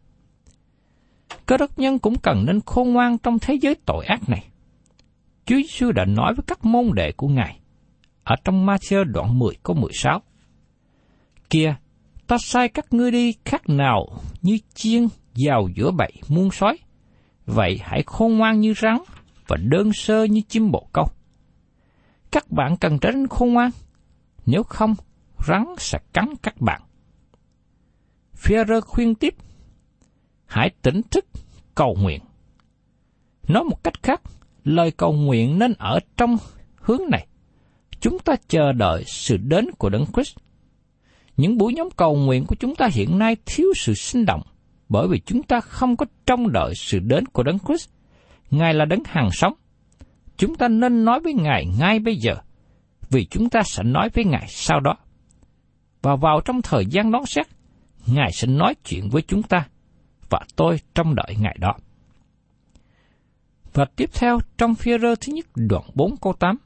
Cơ 1.46 1.56
đốc 1.56 1.78
nhân 1.78 1.98
cũng 1.98 2.18
cần 2.18 2.44
nên 2.46 2.60
khôn 2.66 2.92
ngoan 2.92 3.18
trong 3.18 3.38
thế 3.38 3.54
giới 3.54 3.74
tội 3.74 4.04
ác 4.06 4.28
này. 4.28 4.51
Chúa 5.46 5.56
Giêsu 5.56 5.92
đã 5.92 6.04
nói 6.04 6.34
với 6.34 6.44
các 6.46 6.64
môn 6.64 6.90
đệ 6.94 7.12
của 7.12 7.28
Ngài 7.28 7.60
ở 8.24 8.36
trong 8.44 8.66
Matthew 8.66 9.04
đoạn 9.04 9.38
10 9.38 9.54
câu 9.62 9.76
16. 9.76 10.22
Kia, 11.50 11.74
ta 12.26 12.38
sai 12.38 12.68
các 12.68 12.92
ngươi 12.92 13.10
đi 13.10 13.34
khác 13.44 13.68
nào 13.68 14.06
như 14.42 14.58
chiên 14.74 15.06
vào 15.34 15.68
giữa 15.74 15.90
bầy 15.90 16.12
muôn 16.28 16.50
sói. 16.50 16.78
Vậy 17.46 17.80
hãy 17.82 18.02
khôn 18.06 18.38
ngoan 18.38 18.60
như 18.60 18.74
rắn 18.74 18.98
và 19.46 19.56
đơn 19.56 19.92
sơ 19.92 20.24
như 20.24 20.40
chim 20.48 20.70
bồ 20.70 20.88
câu. 20.92 21.06
Các 22.30 22.50
bạn 22.50 22.76
cần 22.76 22.98
trở 22.98 23.10
nên 23.10 23.28
khôn 23.28 23.52
ngoan, 23.52 23.70
nếu 24.46 24.62
không 24.62 24.94
rắn 25.46 25.64
sẽ 25.78 25.98
cắn 26.12 26.28
các 26.42 26.60
bạn. 26.60 26.82
Führer 28.42 28.80
khuyên 28.80 29.14
tiếp, 29.14 29.34
hãy 30.46 30.70
tỉnh 30.82 31.00
thức 31.10 31.24
cầu 31.74 31.96
nguyện. 32.00 32.20
Nói 33.48 33.64
một 33.64 33.84
cách 33.84 34.02
khác, 34.02 34.22
lời 34.64 34.90
cầu 34.90 35.12
nguyện 35.12 35.58
nên 35.58 35.72
ở 35.78 36.00
trong 36.16 36.36
hướng 36.74 37.02
này. 37.10 37.26
Chúng 38.00 38.18
ta 38.18 38.34
chờ 38.48 38.72
đợi 38.72 39.04
sự 39.06 39.36
đến 39.36 39.70
của 39.78 39.88
Đấng 39.88 40.06
Christ. 40.14 40.36
Những 41.36 41.58
buổi 41.58 41.74
nhóm 41.74 41.88
cầu 41.96 42.16
nguyện 42.16 42.44
của 42.46 42.56
chúng 42.60 42.74
ta 42.74 42.88
hiện 42.92 43.18
nay 43.18 43.36
thiếu 43.46 43.66
sự 43.76 43.94
sinh 43.94 44.24
động, 44.24 44.42
bởi 44.88 45.08
vì 45.08 45.20
chúng 45.26 45.42
ta 45.42 45.60
không 45.60 45.96
có 45.96 46.06
trông 46.26 46.52
đợi 46.52 46.74
sự 46.76 46.98
đến 46.98 47.26
của 47.26 47.42
Đấng 47.42 47.58
Christ. 47.58 47.90
Ngài 48.50 48.74
là 48.74 48.84
Đấng 48.84 49.02
hàng 49.06 49.30
sống. 49.32 49.54
Chúng 50.36 50.54
ta 50.54 50.68
nên 50.68 51.04
nói 51.04 51.20
với 51.20 51.34
Ngài 51.34 51.66
ngay 51.78 51.98
bây 51.98 52.16
giờ, 52.16 52.34
vì 53.10 53.24
chúng 53.24 53.50
ta 53.50 53.62
sẽ 53.64 53.82
nói 53.82 54.08
với 54.14 54.24
Ngài 54.24 54.46
sau 54.48 54.80
đó 54.80 54.96
và 56.02 56.16
vào 56.16 56.40
trong 56.44 56.62
thời 56.62 56.86
gian 56.86 57.12
đón 57.12 57.26
xét, 57.26 57.46
Ngài 58.06 58.32
sẽ 58.32 58.46
nói 58.46 58.74
chuyện 58.84 59.08
với 59.08 59.22
chúng 59.22 59.42
ta, 59.42 59.66
và 60.30 60.40
tôi 60.56 60.80
trông 60.94 61.14
đợi 61.14 61.36
Ngài 61.40 61.56
đó. 61.60 61.74
Và 63.72 63.84
tiếp 63.96 64.10
theo 64.14 64.38
trong 64.58 64.74
phía 64.74 64.98
rơ 64.98 65.14
thứ 65.14 65.32
nhất 65.32 65.46
đoạn 65.54 65.84
4 65.94 66.16
câu 66.16 66.32
8, 66.32 66.56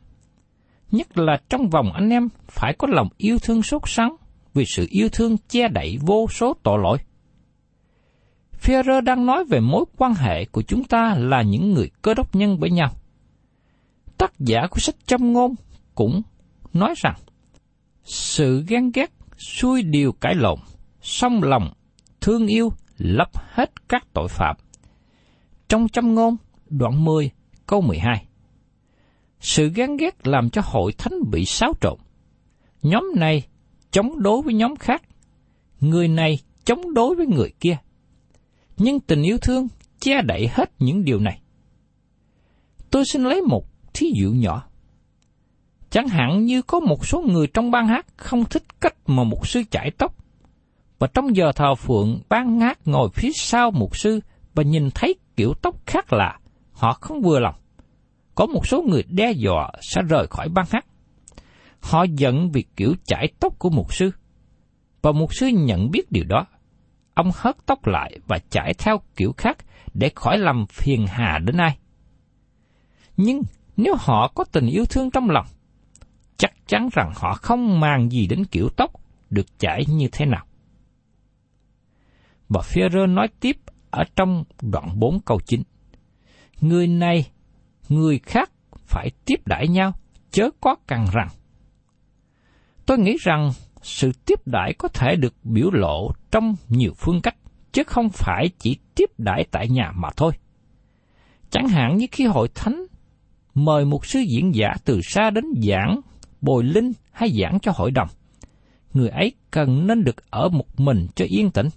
nhất 0.90 1.18
là 1.18 1.40
trong 1.48 1.70
vòng 1.70 1.92
anh 1.92 2.10
em 2.10 2.28
phải 2.48 2.75
có 2.78 2.88
lòng 2.90 3.08
yêu 3.16 3.38
thương 3.38 3.62
sốt 3.62 3.82
sắng 3.86 4.16
vì 4.54 4.64
sự 4.66 4.86
yêu 4.90 5.08
thương 5.12 5.36
che 5.48 5.68
đậy 5.68 5.98
vô 6.00 6.26
số 6.30 6.56
tội 6.62 6.78
lỗi. 6.82 6.98
Phía 8.52 8.82
rơ 8.82 9.00
đang 9.00 9.26
nói 9.26 9.44
về 9.44 9.60
mối 9.60 9.84
quan 9.96 10.14
hệ 10.14 10.44
của 10.44 10.62
chúng 10.62 10.84
ta 10.84 11.14
là 11.18 11.42
những 11.42 11.75
người 11.75 11.90
cơ 12.02 12.14
đốc 12.14 12.34
nhân 12.34 12.58
với 12.58 12.70
nhau. 12.70 12.90
Tác 14.18 14.32
giả 14.38 14.66
của 14.70 14.78
sách 14.78 14.94
châm 15.06 15.32
ngôn 15.32 15.54
cũng 15.94 16.22
nói 16.72 16.94
rằng, 16.96 17.14
sự 18.04 18.64
ghen 18.68 18.90
ghét 18.94 19.10
xuôi 19.38 19.82
điều 19.82 20.12
cãi 20.12 20.34
lộn, 20.34 20.58
song 21.02 21.42
lòng, 21.42 21.72
thương 22.20 22.46
yêu 22.46 22.72
lấp 22.96 23.28
hết 23.34 23.88
các 23.88 24.06
tội 24.12 24.28
phạm. 24.28 24.56
Trong 25.68 25.88
châm 25.88 26.14
ngôn, 26.14 26.36
đoạn 26.70 27.04
10, 27.04 27.30
câu 27.66 27.80
12. 27.80 28.26
Sự 29.40 29.68
gán 29.68 29.96
ghét 29.96 30.26
làm 30.26 30.50
cho 30.50 30.62
hội 30.64 30.92
thánh 30.99 31.30
bị 31.30 31.44
xáo 31.44 31.73
trộn. 31.80 31.99
Nhóm 32.82 33.12
này 33.16 33.46
chống 33.90 34.23
đối 34.23 34.42
với 34.42 34.54
nhóm 34.54 34.76
khác. 34.76 35.02
Người 35.80 36.08
này 36.08 36.38
chống 36.64 36.94
đối 36.94 37.14
với 37.14 37.26
người 37.26 37.52
kia. 37.61 37.76
Nhưng 38.76 39.00
tình 39.00 39.23
yêu 39.23 39.38
thương 39.38 39.68
che 40.00 40.23
đậy 40.23 40.49
hết 40.52 40.70
những 40.78 41.04
điều 41.04 41.20
này. 41.20 41.40
Tôi 42.90 43.04
xin 43.04 43.23
lấy 43.23 43.42
một 43.42 43.66
thí 43.94 44.12
dụ 44.20 44.30
nhỏ. 44.30 44.68
Chẳng 45.90 46.08
hạn 46.08 46.44
như 46.44 46.62
có 46.62 46.80
một 46.80 47.06
số 47.06 47.23
người 47.23 47.46
trong 47.46 47.70
ban 47.70 47.88
hát 47.88 48.06
không 48.16 48.44
thích 48.44 48.80
cách 48.80 48.94
mà 49.06 49.25
mục 49.25 49.49
sư 49.49 49.62
chải 49.70 49.90
tóc. 49.90 50.14
Và 50.99 51.06
trong 51.14 51.37
giờ 51.37 51.52
thờ 51.52 51.75
phượng, 51.75 52.20
ban 52.28 52.61
hát 52.61 52.78
ngồi 52.85 53.08
phía 53.14 53.30
sau 53.35 53.70
mục 53.70 53.96
sư 53.96 54.20
và 54.54 54.62
nhìn 54.62 54.90
thấy 54.90 55.14
kiểu 55.37 55.54
tóc 55.62 55.87
khác 55.87 56.12
lạ, 56.12 56.38
họ 56.76 56.92
không 56.92 57.21
vừa 57.21 57.38
lòng. 57.38 57.54
Có 58.35 58.47
một 58.47 58.66
số 58.66 58.83
người 58.83 59.02
đe 59.09 59.33
dọa 59.33 59.71
sẽ 59.83 60.02
rời 60.02 60.26
khỏi 60.30 60.49
ban 60.49 60.66
hát. 60.71 60.87
Họ 61.83 62.04
giận 62.04 62.50
vì 62.50 62.64
kiểu 62.76 62.95
chải 63.04 63.28
tóc 63.40 63.59
của 63.59 63.71
mục 63.71 63.95
sư. 63.95 64.11
Và 65.02 65.12
mục 65.12 65.35
sư 65.35 65.47
nhận 65.47 65.90
biết 65.90 66.12
điều 66.12 66.25
đó. 66.25 66.47
Ông 67.14 67.30
hớt 67.35 67.56
tóc 67.66 67.87
lại 67.87 68.18
và 68.26 68.38
chải 68.50 68.75
theo 68.75 69.00
kiểu 69.16 69.33
khác 69.37 69.56
để 69.95 70.11
khỏi 70.14 70.38
làm 70.38 70.66
phiền 70.66 71.06
hà 71.09 71.38
đến 71.38 71.56
ai. 71.56 71.78
Nhưng 73.16 73.42
nếu 73.76 73.95
họ 73.99 74.33
có 74.35 74.45
tình 74.45 74.66
yêu 74.66 74.85
thương 74.85 75.11
trong 75.11 75.30
lòng, 75.30 75.47
chắc 76.37 76.52
chắn 76.66 76.88
rằng 76.92 77.12
họ 77.16 77.35
không 77.35 77.80
màng 77.80 78.11
gì 78.11 78.26
đến 78.26 78.45
kiểu 78.45 78.68
tóc 78.76 78.90
được 79.30 79.59
chải 79.59 79.85
như 79.88 80.09
thế 80.12 80.26
nào. 80.26 80.47
Và 82.49 82.61
Führer 82.61 83.14
nói 83.14 83.28
tiếp 83.40 83.56
ở 83.90 84.04
trong 84.16 84.45
đoạn 84.62 84.99
4 84.99 85.21
câu 85.21 85.40
9. 85.47 85.62
Người 86.60 86.86
này, 86.86 87.30
người 87.88 88.18
khác 88.18 88.50
phải 88.86 89.10
tiếp 89.25 89.46
đãi 89.46 89.68
nhau, 89.68 89.92
chớ 90.30 90.50
có 90.60 90.76
cằn 90.86 91.06
rằng. 91.12 91.28
Tôi 92.86 92.98
nghĩ 92.98 93.16
rằng 93.20 93.50
sự 93.82 94.12
tiếp 94.26 94.46
đãi 94.46 94.75
có 94.78 94.88
thể 94.88 95.16
được 95.16 95.34
biểu 95.44 95.70
lộ 95.72 96.10
trong 96.30 96.56
nhiều 96.68 96.92
phương 96.96 97.20
cách, 97.22 97.36
chứ 97.72 97.82
không 97.86 98.08
phải 98.08 98.48
chỉ 98.58 98.76
tiếp 98.94 99.10
đãi 99.18 99.44
tại 99.50 99.68
nhà 99.68 99.92
mà 99.94 100.08
thôi. 100.16 100.32
Chẳng 101.50 101.68
hạn 101.68 101.96
như 101.96 102.06
khi 102.12 102.26
hội 102.26 102.48
thánh 102.54 102.86
mời 103.54 103.84
một 103.84 104.06
sư 104.06 104.20
diễn 104.20 104.54
giả 104.54 104.75
từ 104.84 105.00
xa 105.02 105.30
đến 105.30 105.44
giảng, 105.62 106.00
bồi 106.40 106.64
linh 106.64 106.92
hay 107.12 107.30
giảng 107.40 107.58
cho 107.62 107.72
hội 107.75 107.90
đồng. 107.90 108.08
Người 108.94 109.08
ấy 109.08 109.32
cần 109.50 109.86
nên 109.86 110.04
được 110.04 110.30
ở 110.30 110.48
một 110.48 110.80
mình 110.80 111.06
cho 111.14 111.25
yên 111.28 111.50
tĩnh. 111.50 111.68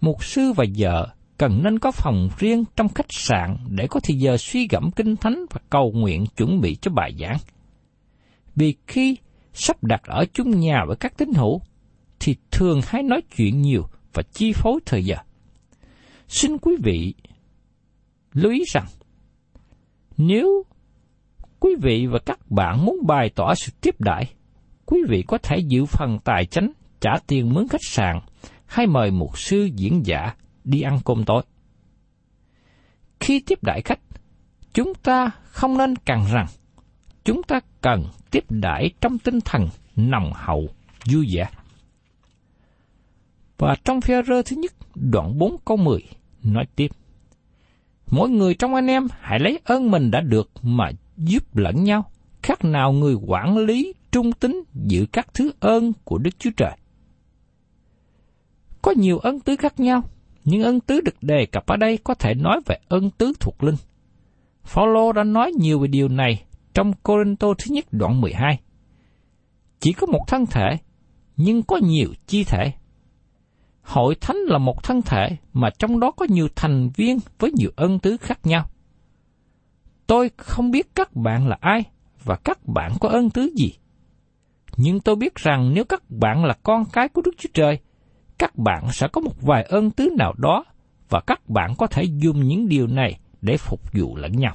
Một 0.00 0.24
sư 0.24 0.52
và 0.52 0.64
vợ 0.78 1.08
cần 1.38 1.62
nên 1.62 1.78
có 1.78 1.90
phòng 1.90 2.28
riêng 2.38 2.64
trong 2.76 2.88
khách 2.88 3.12
sạn 3.12 3.56
để 3.68 3.86
có 3.90 4.00
thời 4.00 4.16
giờ 4.16 4.36
suy 4.36 4.68
gẫm 4.70 4.90
kinh 4.90 5.16
thánh 5.16 5.44
và 5.50 5.60
cầu 5.70 5.92
nguyện 5.94 6.26
chuẩn 6.36 6.60
bị 6.60 6.76
cho 6.76 6.90
bài 6.90 7.14
giảng. 7.20 7.38
Vì 8.56 8.74
khi 8.86 9.16
sắp 9.52 9.84
đặt 9.84 10.02
ở 10.04 10.24
chung 10.32 10.60
nhà 10.60 10.84
với 10.86 10.96
các 10.96 11.16
tín 11.16 11.32
hữu, 11.34 11.60
thì 12.20 12.36
thường 12.50 12.80
hay 12.86 13.02
nói 13.02 13.22
chuyện 13.36 13.62
nhiều 13.62 13.82
và 14.14 14.22
chi 14.32 14.52
phối 14.52 14.80
thời 14.86 15.04
giờ. 15.04 15.16
Xin 16.28 16.58
quý 16.58 16.76
vị 16.82 17.14
lưu 18.32 18.52
ý 18.52 18.64
rằng, 18.72 18.86
nếu 20.16 20.62
quý 21.60 21.70
vị 21.82 22.06
và 22.06 22.18
các 22.18 22.50
bạn 22.50 22.84
muốn 22.84 22.96
bày 23.06 23.30
tỏ 23.34 23.54
sự 23.54 23.72
tiếp 23.80 24.00
đãi, 24.00 24.24
quý 24.86 24.98
vị 25.08 25.24
có 25.28 25.38
thể 25.38 25.56
giữ 25.58 25.84
phần 25.84 26.18
tài 26.24 26.46
chánh 26.46 26.72
trả 27.00 27.10
tiền 27.26 27.54
mướn 27.54 27.68
khách 27.68 27.84
sạn 27.84 28.20
hay 28.66 28.86
mời 28.86 29.10
một 29.10 29.38
sư 29.38 29.68
diễn 29.74 30.06
giả 30.06 30.34
đi 30.66 30.80
ăn 30.80 30.98
cơm 31.04 31.24
tối. 31.24 31.42
Khi 33.20 33.40
tiếp 33.40 33.62
đại 33.62 33.82
khách, 33.82 34.00
chúng 34.72 34.94
ta 34.94 35.30
không 35.44 35.78
nên 35.78 35.96
càng 35.96 36.26
rằng 36.32 36.46
chúng 37.24 37.42
ta 37.42 37.60
cần 37.80 38.04
tiếp 38.30 38.44
đãi 38.48 38.90
trong 39.00 39.18
tinh 39.18 39.40
thần 39.40 39.68
nồng 39.96 40.32
hậu, 40.34 40.68
vui 41.10 41.28
vẻ. 41.32 41.48
Và 43.58 43.76
trong 43.84 44.00
phi 44.00 44.14
rơ 44.26 44.42
thứ 44.42 44.56
nhất, 44.56 44.72
đoạn 44.94 45.38
4 45.38 45.56
câu 45.64 45.76
10, 45.76 46.00
nói 46.42 46.66
tiếp. 46.76 46.88
Mỗi 48.10 48.30
người 48.30 48.54
trong 48.54 48.74
anh 48.74 48.86
em 48.86 49.06
hãy 49.20 49.40
lấy 49.40 49.60
ơn 49.64 49.90
mình 49.90 50.10
đã 50.10 50.20
được 50.20 50.50
mà 50.62 50.90
giúp 51.16 51.56
lẫn 51.56 51.84
nhau, 51.84 52.10
khác 52.42 52.64
nào 52.64 52.92
người 52.92 53.14
quản 53.14 53.58
lý 53.58 53.92
trung 54.12 54.32
tính 54.32 54.62
giữ 54.74 55.06
các 55.12 55.34
thứ 55.34 55.52
ơn 55.60 55.92
của 56.04 56.18
Đức 56.18 56.38
Chúa 56.38 56.50
Trời. 56.56 56.76
Có 58.82 58.94
nhiều 58.96 59.18
ân 59.18 59.40
tứ 59.40 59.56
khác 59.56 59.80
nhau, 59.80 60.02
những 60.46 60.62
ân 60.62 60.80
tứ 60.80 61.00
được 61.00 61.22
đề 61.22 61.46
cập 61.46 61.66
ở 61.66 61.76
đây 61.76 61.98
có 62.04 62.14
thể 62.14 62.34
nói 62.34 62.60
về 62.66 62.76
ân 62.88 63.10
tứ 63.10 63.32
thuộc 63.40 63.62
linh. 63.62 63.76
Phaolô 64.64 65.12
đã 65.12 65.24
nói 65.24 65.52
nhiều 65.52 65.78
về 65.78 65.88
điều 65.88 66.08
này 66.08 66.44
trong 66.74 66.92
Corinto 66.92 67.48
thứ 67.58 67.74
nhất 67.74 67.84
đoạn 67.90 68.20
12. 68.20 68.60
Chỉ 69.80 69.92
có 69.92 70.06
một 70.06 70.24
thân 70.28 70.46
thể, 70.46 70.78
nhưng 71.36 71.62
có 71.62 71.76
nhiều 71.76 72.08
chi 72.26 72.44
thể. 72.44 72.72
Hội 73.82 74.14
thánh 74.20 74.36
là 74.36 74.58
một 74.58 74.82
thân 74.82 75.02
thể 75.02 75.36
mà 75.52 75.70
trong 75.78 76.00
đó 76.00 76.10
có 76.10 76.26
nhiều 76.28 76.48
thành 76.56 76.90
viên 76.96 77.18
với 77.38 77.52
nhiều 77.52 77.70
ân 77.76 77.98
tứ 77.98 78.16
khác 78.16 78.38
nhau. 78.44 78.64
Tôi 80.06 80.30
không 80.36 80.70
biết 80.70 80.94
các 80.94 81.16
bạn 81.16 81.48
là 81.48 81.56
ai 81.60 81.84
và 82.24 82.36
các 82.36 82.66
bạn 82.66 82.92
có 83.00 83.08
ân 83.08 83.30
tứ 83.30 83.50
gì. 83.56 83.72
Nhưng 84.76 85.00
tôi 85.00 85.16
biết 85.16 85.34
rằng 85.34 85.74
nếu 85.74 85.84
các 85.84 86.10
bạn 86.10 86.44
là 86.44 86.54
con 86.62 86.84
cái 86.92 87.08
của 87.08 87.22
Đức 87.22 87.34
Chúa 87.38 87.48
Trời, 87.54 87.78
các 88.38 88.56
bạn 88.56 88.92
sẽ 88.92 89.08
có 89.08 89.20
một 89.20 89.42
vài 89.42 89.62
ơn 89.62 89.90
tứ 89.90 90.08
nào 90.18 90.34
đó 90.38 90.64
và 91.08 91.20
các 91.26 91.48
bạn 91.48 91.74
có 91.78 91.86
thể 91.86 92.04
dùng 92.04 92.48
những 92.48 92.68
điều 92.68 92.86
này 92.86 93.18
để 93.42 93.56
phục 93.56 93.80
vụ 93.92 94.16
lẫn 94.16 94.32
nhau. 94.32 94.54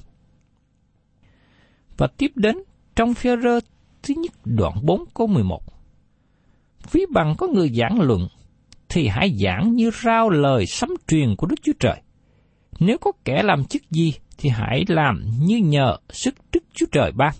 Và 1.97 2.07
tiếp 2.17 2.31
đến 2.35 2.55
trong 2.95 3.13
phi 3.13 3.29
rơ 3.43 3.59
thứ 4.03 4.13
nhất 4.17 4.31
đoạn 4.45 4.73
4 4.81 5.03
câu 5.13 5.27
11. 5.27 5.61
Ví 6.91 7.05
bằng 7.13 7.35
có 7.37 7.47
người 7.47 7.69
giảng 7.69 8.01
luận, 8.01 8.27
thì 8.89 9.07
hãy 9.07 9.35
giảng 9.39 9.75
như 9.75 9.91
rao 10.03 10.29
lời 10.29 10.65
sấm 10.65 10.89
truyền 11.07 11.35
của 11.35 11.47
Đức 11.47 11.55
Chúa 11.63 11.73
Trời. 11.79 12.01
Nếu 12.79 12.97
có 12.97 13.11
kẻ 13.25 13.43
làm 13.43 13.65
chức 13.65 13.91
gì, 13.91 14.13
thì 14.37 14.49
hãy 14.49 14.85
làm 14.87 15.25
như 15.39 15.57
nhờ 15.57 15.97
sức 16.09 16.35
Đức 16.51 16.63
Chúa 16.73 16.85
Trời 16.91 17.11
ban, 17.11 17.33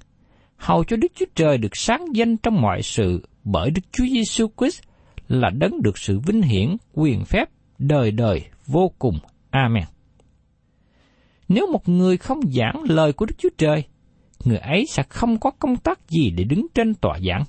hầu 0.57 0.83
cho 0.83 0.97
Đức 0.97 1.11
Chúa 1.15 1.25
Trời 1.35 1.57
được 1.57 1.75
sáng 1.77 2.05
danh 2.13 2.37
trong 2.37 2.61
mọi 2.61 2.81
sự 2.81 3.27
bởi 3.43 3.71
Đức 3.71 3.81
Chúa 3.91 4.05
Giêsu 4.05 4.47
Christ 4.57 4.81
là 5.31 5.49
đấng 5.49 5.81
được 5.81 5.97
sự 5.97 6.19
vinh 6.19 6.41
hiển, 6.41 6.77
quyền 6.93 7.25
phép, 7.25 7.49
đời 7.79 8.11
đời 8.11 8.45
vô 8.65 8.91
cùng. 8.99 9.19
Amen. 9.49 9.83
Nếu 11.47 11.67
một 11.71 11.89
người 11.89 12.17
không 12.17 12.39
giảng 12.51 12.83
lời 12.89 13.13
của 13.13 13.25
Đức 13.25 13.35
Chúa 13.37 13.49
Trời, 13.57 13.83
người 14.45 14.57
ấy 14.57 14.85
sẽ 14.89 15.03
không 15.09 15.39
có 15.39 15.51
công 15.51 15.77
tác 15.77 16.09
gì 16.09 16.29
để 16.29 16.43
đứng 16.43 16.67
trên 16.73 16.93
tòa 16.93 17.19
giảng. 17.27 17.43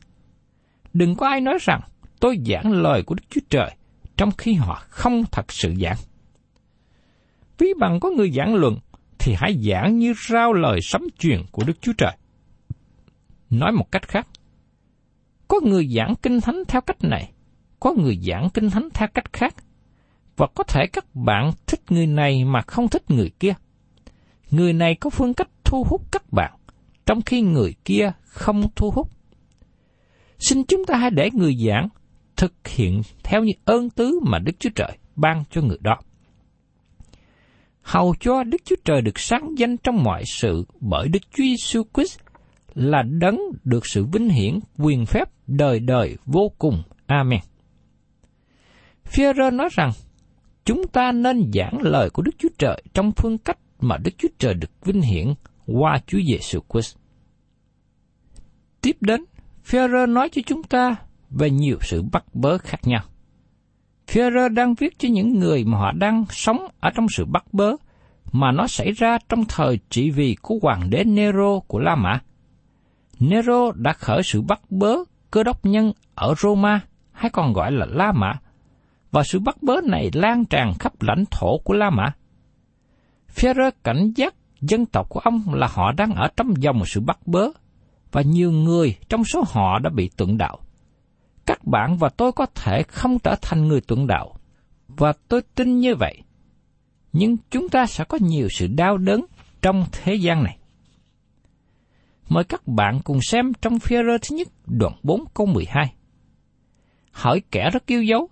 Đừng 0.92 1.14
có 1.14 1.28
ai 1.28 1.40
nói 1.40 1.58
rằng 1.60 1.80
tôi 2.20 2.38
giảng 2.46 2.72
lời 2.72 3.02
của 3.02 3.14
Đức 3.14 3.24
Chúa 3.30 3.40
Trời, 3.50 3.70
trong 4.16 4.30
khi 4.38 4.54
họ 4.54 4.82
không 4.88 5.24
thật 5.32 5.52
sự 5.52 5.74
giảng. 5.82 5.96
Ví 7.58 7.68
bằng 7.78 8.00
có 8.00 8.10
người 8.10 8.30
giảng 8.30 8.54
luận, 8.54 8.78
thì 9.18 9.34
hãy 9.36 9.58
giảng 9.62 9.98
như 9.98 10.14
rao 10.28 10.52
lời 10.52 10.80
sấm 10.82 11.02
truyền 11.18 11.42
của 11.50 11.64
Đức 11.66 11.80
Chúa 11.80 11.92
Trời. 11.98 12.16
Nói 13.50 13.72
một 13.72 13.92
cách 13.92 14.08
khác, 14.08 14.28
có 15.48 15.60
người 15.64 15.88
giảng 15.96 16.14
kinh 16.22 16.40
thánh 16.40 16.62
theo 16.68 16.80
cách 16.80 17.04
này, 17.04 17.31
có 17.82 17.94
người 17.96 18.18
giảng 18.22 18.48
kinh 18.54 18.70
thánh 18.70 18.88
theo 18.94 19.08
cách 19.14 19.32
khác, 19.32 19.54
và 20.36 20.46
có 20.54 20.64
thể 20.64 20.86
các 20.92 21.14
bạn 21.14 21.50
thích 21.66 21.80
người 21.90 22.06
này 22.06 22.44
mà 22.44 22.60
không 22.60 22.88
thích 22.88 23.10
người 23.10 23.30
kia. 23.40 23.54
Người 24.50 24.72
này 24.72 24.94
có 24.94 25.10
phương 25.10 25.34
cách 25.34 25.48
thu 25.64 25.84
hút 25.88 26.02
các 26.12 26.32
bạn, 26.32 26.52
trong 27.06 27.22
khi 27.22 27.40
người 27.40 27.74
kia 27.84 28.12
không 28.22 28.62
thu 28.76 28.90
hút. 28.90 29.08
Xin 30.38 30.64
chúng 30.64 30.84
ta 30.84 30.96
hãy 30.96 31.10
để 31.10 31.30
người 31.32 31.56
giảng 31.68 31.88
thực 32.36 32.52
hiện 32.68 33.02
theo 33.22 33.44
những 33.44 33.58
ơn 33.64 33.90
tứ 33.90 34.20
mà 34.22 34.38
Đức 34.38 34.52
Chúa 34.58 34.70
Trời 34.74 34.98
ban 35.16 35.44
cho 35.50 35.60
người 35.62 35.78
đó. 35.80 35.98
Hầu 37.82 38.14
cho 38.20 38.44
Đức 38.44 38.58
Chúa 38.64 38.76
Trời 38.84 39.02
được 39.02 39.18
sáng 39.18 39.58
danh 39.58 39.76
trong 39.76 40.02
mọi 40.02 40.22
sự 40.26 40.64
bởi 40.80 41.08
Đức 41.08 41.22
Chúa 41.22 41.44
Giêsu 41.44 41.82
Christ 41.94 42.18
là 42.74 43.02
đấng 43.20 43.40
được 43.64 43.86
sự 43.86 44.04
vinh 44.12 44.28
hiển, 44.28 44.58
quyền 44.78 45.06
phép 45.06 45.28
đời 45.46 45.80
đời 45.80 46.16
vô 46.26 46.52
cùng. 46.58 46.82
Amen. 47.06 47.40
Führer 49.12 49.56
nói 49.56 49.68
rằng, 49.72 49.90
chúng 50.64 50.88
ta 50.88 51.12
nên 51.12 51.50
giảng 51.54 51.82
lời 51.82 52.10
của 52.10 52.22
Đức 52.22 52.32
Chúa 52.38 52.48
Trời 52.58 52.82
trong 52.94 53.12
phương 53.12 53.38
cách 53.38 53.58
mà 53.80 53.96
Đức 53.96 54.10
Chúa 54.18 54.28
Trời 54.38 54.54
được 54.54 54.70
vinh 54.84 55.00
hiển 55.00 55.34
qua 55.66 55.98
Chúa 56.06 56.18
Giêsu 56.26 56.60
Christ. 56.72 56.96
Tiếp 58.80 58.96
đến, 59.00 59.24
Führer 59.66 60.12
nói 60.12 60.28
cho 60.32 60.42
chúng 60.46 60.62
ta 60.62 60.96
về 61.30 61.50
nhiều 61.50 61.76
sự 61.80 62.02
bắt 62.12 62.24
bớ 62.34 62.58
khác 62.58 62.80
nhau. 62.84 63.02
Führer 64.06 64.48
đang 64.48 64.74
viết 64.74 64.98
cho 64.98 65.08
những 65.08 65.38
người 65.38 65.64
mà 65.64 65.78
họ 65.78 65.92
đang 65.92 66.24
sống 66.30 66.66
ở 66.80 66.90
trong 66.94 67.06
sự 67.16 67.24
bắt 67.24 67.44
bớ, 67.52 67.76
mà 68.32 68.52
nó 68.52 68.66
xảy 68.66 68.92
ra 68.92 69.18
trong 69.28 69.44
thời 69.48 69.78
trị 69.90 70.10
vì 70.10 70.36
của 70.42 70.58
hoàng 70.62 70.90
đế 70.90 71.04
Nero 71.04 71.58
của 71.66 71.78
La 71.78 71.96
Mã. 71.96 72.20
Nero 73.20 73.72
đã 73.72 73.92
khởi 73.92 74.22
sự 74.22 74.42
bắt 74.42 74.60
bớ 74.70 74.96
cơ 75.30 75.42
đốc 75.42 75.66
nhân 75.66 75.92
ở 76.14 76.34
Roma, 76.38 76.80
hay 77.12 77.30
còn 77.30 77.52
gọi 77.52 77.72
là 77.72 77.86
La 77.86 78.12
Mã, 78.12 78.32
và 79.12 79.22
sự 79.22 79.38
bắt 79.38 79.62
bớ 79.62 79.80
này 79.80 80.10
lan 80.12 80.44
tràn 80.44 80.74
khắp 80.78 81.02
lãnh 81.02 81.24
thổ 81.30 81.58
của 81.58 81.74
La 81.74 81.90
Mã. 81.90 82.12
Führer 83.34 83.70
cảnh 83.84 84.12
giác 84.16 84.34
dân 84.60 84.86
tộc 84.86 85.08
của 85.08 85.20
ông 85.20 85.54
là 85.54 85.66
họ 85.66 85.92
đang 85.92 86.14
ở 86.14 86.28
trong 86.36 86.62
dòng 86.62 86.82
sự 86.86 87.00
bắt 87.00 87.18
bớ, 87.26 87.48
và 88.12 88.22
nhiều 88.22 88.52
người 88.52 88.96
trong 89.08 89.24
số 89.24 89.44
họ 89.46 89.78
đã 89.78 89.90
bị 89.90 90.10
tuẫn 90.16 90.38
đạo. 90.38 90.58
Các 91.46 91.64
bạn 91.64 91.96
và 91.96 92.08
tôi 92.08 92.32
có 92.32 92.46
thể 92.54 92.82
không 92.82 93.18
trở 93.18 93.34
thành 93.42 93.68
người 93.68 93.80
tuẫn 93.80 94.06
đạo, 94.06 94.34
và 94.88 95.12
tôi 95.28 95.42
tin 95.54 95.80
như 95.80 95.94
vậy. 95.94 96.22
Nhưng 97.12 97.36
chúng 97.50 97.68
ta 97.68 97.86
sẽ 97.86 98.04
có 98.04 98.18
nhiều 98.20 98.48
sự 98.50 98.66
đau 98.66 98.98
đớn 98.98 99.24
trong 99.62 99.84
thế 99.92 100.14
gian 100.14 100.44
này. 100.44 100.58
Mời 102.28 102.44
các 102.44 102.68
bạn 102.68 103.00
cùng 103.04 103.18
xem 103.22 103.52
trong 103.62 103.78
phía 103.78 104.02
rơ 104.02 104.18
thứ 104.22 104.36
nhất 104.36 104.48
đoạn 104.66 104.92
4 105.02 105.24
câu 105.34 105.46
12. 105.46 105.94
Hỏi 107.10 107.42
kẻ 107.50 107.70
rất 107.72 107.86
yêu 107.86 108.02
dấu. 108.02 108.28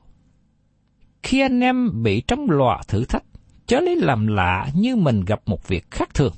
Khi 1.23 1.41
anh 1.41 1.61
em 1.61 2.03
bị 2.03 2.21
trong 2.21 2.51
lò 2.51 2.81
thử 2.89 3.05
thách, 3.05 3.25
chớ 3.67 3.81
lấy 3.81 3.97
làm 3.97 4.27
lạ 4.27 4.69
như 4.75 4.97
mình 4.97 5.25
gặp 5.25 5.41
một 5.47 5.69
việc 5.69 5.91
khác 5.91 6.15
thường. 6.15 6.33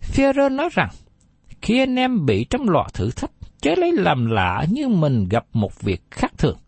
Führer 0.00 0.56
nói 0.56 0.68
rằng, 0.72 0.88
khi 1.62 1.78
anh 1.78 1.96
em 1.96 2.26
bị 2.26 2.44
trong 2.50 2.68
lò 2.68 2.86
thử 2.94 3.10
thách, 3.10 3.30
chớ 3.60 3.74
lấy 3.74 3.92
làm 3.92 4.26
lạ 4.26 4.64
như 4.70 4.88
mình 4.88 5.28
gặp 5.28 5.46
một 5.52 5.80
việc 5.80 6.02
khác 6.10 6.32
thường. 6.38 6.58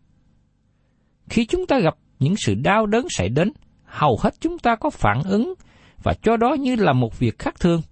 Khi 1.29 1.47
chúng 1.47 1.67
ta 1.67 1.79
gặp 1.79 1.95
những 2.19 2.35
sự 2.37 2.55
đau 2.55 2.87
đớn 2.87 3.07
xảy 3.11 3.29
đến, 3.29 3.53
hầu 3.85 4.19
hết 4.23 4.35
chúng 4.41 4.59
ta 4.59 4.77
có 4.77 4.91
phản 4.91 5.23
ứng 5.23 5.55
và 6.03 6.15
cho 6.23 6.37
đó 6.37 6.55
như 6.55 6.77
là 6.77 6.93
một 6.93 7.19
việc 7.19 7.39
khác 7.39 7.55
thường. 7.61 7.83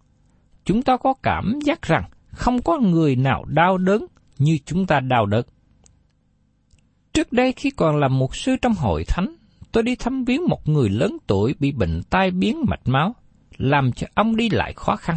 Chúng 0.65 0.83
ta 0.83 0.97
có 0.97 1.15
cảm 1.23 1.59
giác 1.65 1.83
rằng 1.83 2.05
không 2.27 2.63
có 2.63 2.79
người 2.79 3.17
nào 3.17 3.45
đau 3.45 3.79
đớn 3.79 4.07
như 4.39 4.59
chúng 4.65 4.87
ta 4.87 5.01
đau 5.01 5.27
đớn. 5.27 5.45
Trước 7.14 7.33
đây 7.33 7.53
khi 7.53 7.70
còn 7.70 7.96
làm 7.96 8.18
mục 8.18 8.37
sư 8.37 8.57
trong 8.62 8.74
hội 8.74 9.05
thánh, 9.05 9.37
tôi 9.72 9.83
đi 9.83 9.96
thăm 9.96 10.24
viếng 10.24 10.48
một 10.48 10.68
người 10.68 10.88
lớn 10.88 11.16
tuổi 11.27 11.55
bị 11.59 11.72
bệnh 11.72 12.03
tai 12.11 12.31
biến 12.31 12.64
mạch 12.68 12.81
máu, 12.85 13.14
làm 13.57 13.92
cho 13.92 14.07
ông 14.14 14.37
đi 14.37 14.48
lại 14.50 14.72
khó 14.77 14.96
khăn. 14.96 15.16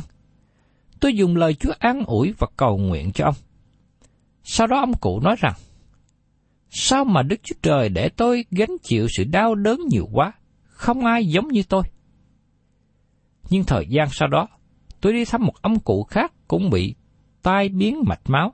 Tôi 1.00 1.16
dùng 1.16 1.36
lời 1.36 1.54
Chúa 1.54 1.74
an 1.80 2.04
ủi 2.06 2.34
và 2.38 2.48
cầu 2.58 2.78
nguyện 2.78 3.12
cho 3.12 3.26
ông. 3.26 3.36
Sau 4.44 4.68
đó 4.68 4.80
ông 4.80 4.94
cụ 5.02 5.20
nói 5.20 5.36
rằng, 5.40 5.54
Sao 6.70 7.06
mà 7.06 7.24
Đức 7.24 7.36
Chúa 7.44 7.56
Trời 7.62 7.90
để 7.90 8.10
tôi 8.10 8.46
gánh 8.52 8.78
chịu 8.84 9.08
sự 9.18 9.24
đau 9.24 9.56
đớn 9.56 9.80
nhiều 9.90 10.10
quá, 10.14 10.34
không 10.64 11.06
ai 11.06 11.26
giống 11.26 11.48
như 11.48 11.64
tôi. 11.70 11.84
Nhưng 13.50 13.64
thời 13.64 13.86
gian 13.90 14.08
sau 14.12 14.28
đó, 14.28 14.48
tôi 15.02 15.14
đi 15.14 15.26
thăm 15.26 15.46
một 15.46 15.62
ông 15.62 15.80
cụ 15.80 16.04
khác 16.04 16.34
cũng 16.48 16.70
bị 16.70 16.96
tai 17.42 17.70
biến 17.70 18.04
mạch 18.08 18.22
máu 18.26 18.54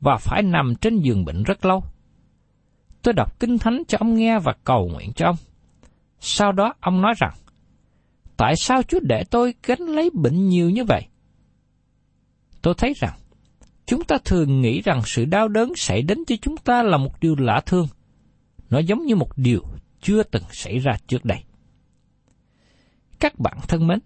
và 0.00 0.16
phải 0.16 0.42
nằm 0.42 0.74
trên 0.80 1.00
giường 1.00 1.24
bệnh 1.24 1.42
rất 1.42 1.64
lâu. 1.64 1.84
Tôi 3.04 3.14
đọc 3.14 3.40
kinh 3.40 3.58
thánh 3.58 3.82
cho 3.88 3.98
ông 4.00 4.14
nghe 4.14 4.38
và 4.38 4.54
cầu 4.64 4.88
nguyện 4.88 5.12
cho 5.16 5.26
ông. 5.26 5.36
Sau 6.20 6.52
đó 6.52 6.74
ông 6.80 7.02
nói 7.02 7.14
rằng, 7.16 7.32
tại 8.36 8.56
sao 8.56 8.82
Chúa 8.82 9.00
để 9.02 9.24
tôi 9.30 9.54
gánh 9.62 9.80
lấy 9.80 10.10
bệnh 10.14 10.48
nhiều 10.48 10.70
như 10.70 10.84
vậy? 10.84 11.06
Tôi 12.62 12.74
thấy 12.78 12.94
rằng, 12.96 13.18
chúng 13.86 14.04
ta 14.04 14.16
thường 14.24 14.60
nghĩ 14.60 14.80
rằng 14.80 15.02
sự 15.06 15.24
đau 15.24 15.48
đớn 15.48 15.72
xảy 15.76 16.02
đến 16.02 16.18
cho 16.26 16.36
chúng 16.42 16.56
ta 16.56 16.82
là 16.82 16.96
một 16.96 17.20
điều 17.20 17.36
lạ 17.38 17.62
thương. 17.66 17.88
Nó 18.70 18.78
giống 18.78 19.06
như 19.06 19.16
một 19.16 19.30
điều 19.36 19.62
chưa 20.00 20.22
từng 20.22 20.44
xảy 20.50 20.78
ra 20.78 20.92
trước 21.06 21.24
đây. 21.24 21.38
Các 23.20 23.38
bạn 23.38 23.58
thân 23.68 23.86
mến, 23.86 23.98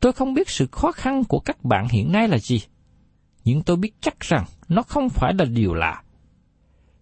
tôi 0.00 0.12
không 0.12 0.34
biết 0.34 0.50
sự 0.50 0.66
khó 0.72 0.92
khăn 0.92 1.24
của 1.24 1.38
các 1.38 1.64
bạn 1.64 1.88
hiện 1.88 2.12
nay 2.12 2.28
là 2.28 2.38
gì, 2.38 2.62
nhưng 3.44 3.62
tôi 3.62 3.76
biết 3.76 3.94
chắc 4.00 4.20
rằng 4.20 4.44
nó 4.68 4.82
không 4.82 5.08
phải 5.08 5.34
là 5.38 5.44
điều 5.44 5.74
lạ. 5.74 6.02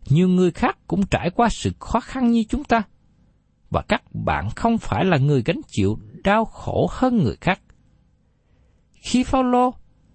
Nhiều 0.09 0.29
người 0.29 0.51
khác 0.51 0.79
cũng 0.87 1.07
trải 1.07 1.31
qua 1.31 1.49
sự 1.49 1.73
khó 1.81 2.01
khăn 2.01 2.31
như 2.31 2.45
chúng 2.49 2.65
ta, 2.65 2.83
và 3.71 3.83
các 3.89 4.03
bạn 4.15 4.49
không 4.57 4.79
phải 4.79 5.05
là 5.05 5.19
người 5.19 5.43
gánh 5.43 5.61
chịu 5.69 5.99
đau 6.25 6.45
khổ 6.45 6.87
hơn 6.91 7.17
người 7.17 7.37
khác. 7.41 7.61
Khi 8.95 9.25
Phaolô 9.25 9.75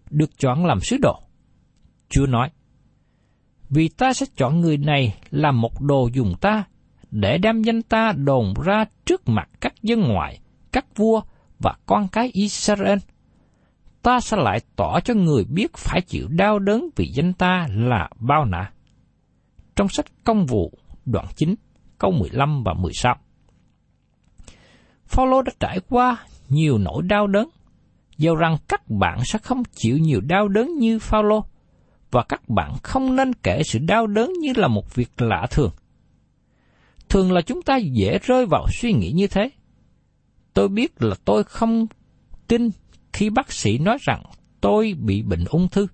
được 0.10 0.30
chọn 0.38 0.66
làm 0.66 0.80
sứ 0.80 0.98
đồ, 1.02 1.20
Chúa 2.10 2.26
nói, 2.26 2.52
Vì 3.70 3.90
ta 3.90 4.14
sẽ 4.14 4.26
chọn 4.36 4.60
người 4.60 4.78
này 4.78 5.18
làm 5.30 5.62
một 5.62 5.82
đồ 5.82 6.10
dùng 6.14 6.36
ta, 6.42 6.64
để 7.12 7.38
đem 7.38 7.62
danh 7.62 7.82
ta 7.82 8.12
đồn 8.12 8.54
ra 8.64 8.86
trước 9.06 9.30
mặt 9.30 9.50
các 9.62 9.74
dân 9.82 10.02
ngoại, 10.02 10.40
các 10.72 10.86
vua 10.96 11.22
và 11.60 11.76
con 11.86 12.08
cái 12.08 12.32
Israel. 12.34 12.98
Ta 14.02 14.20
sẽ 14.20 14.38
lại 14.38 14.60
tỏ 14.76 15.00
cho 15.00 15.14
người 15.14 15.44
biết 15.44 15.78
phải 15.78 16.02
chịu 16.02 16.28
đau 16.28 16.60
đớn 16.60 16.90
vì 16.96 17.12
danh 17.14 17.34
ta 17.34 17.68
là 17.72 18.10
bao 18.20 18.46
nạ. 18.46 18.72
Trong 19.80 19.90
sách 19.90 20.06
công 20.24 20.46
vụ, 20.46 20.72
đoạn 21.06 21.26
9, 21.36 21.56
câu 21.98 22.12
15 22.12 22.64
và 22.64 22.74
16. 22.74 23.16
Phaolô 25.06 25.42
đã 25.42 25.52
trải 25.60 25.80
qua 25.90 26.26
nhiều 26.50 26.78
nỗi 26.78 27.04
đau 27.04 27.28
đớn, 27.28 27.50
dầu 28.18 28.36
rằng 28.36 28.58
các 28.68 28.90
bạn 28.90 29.20
sẽ 29.26 29.40
không 29.40 29.64
chịu 29.76 29.98
nhiều 29.98 30.22
đau 30.22 30.48
đớn 30.48 30.78
như 30.78 31.00
Phaolô 31.00 31.46
và 32.12 32.24
các 32.30 32.50
bạn 32.50 32.74
không 32.84 33.16
nên 33.16 33.34
kể 33.34 33.62
sự 33.64 33.80
đau 33.80 34.08
đớn 34.08 34.34
như 34.42 34.54
là 34.56 34.68
một 34.68 34.96
việc 34.96 35.22
lạ 35.22 35.48
thường. 35.52 35.72
Thường 37.10 37.32
là 37.32 37.42
chúng 37.42 37.62
ta 37.62 37.78
dễ 37.78 38.20
rơi 38.24 38.46
vào 38.46 38.66
suy 38.82 38.94
nghĩ 38.94 39.12
như 39.12 39.28
thế. 39.28 39.50
Tôi 40.54 40.70
biết 40.70 41.02
là 41.02 41.16
tôi 41.26 41.44
không 41.44 41.88
tin 42.48 42.70
khi 43.14 43.30
bác 43.30 43.52
sĩ 43.52 43.78
nói 43.78 43.98
rằng 44.02 44.24
tôi 44.62 44.94
bị 45.00 45.22
bệnh 45.22 45.46
ung 45.46 45.68
thư. 45.68 45.88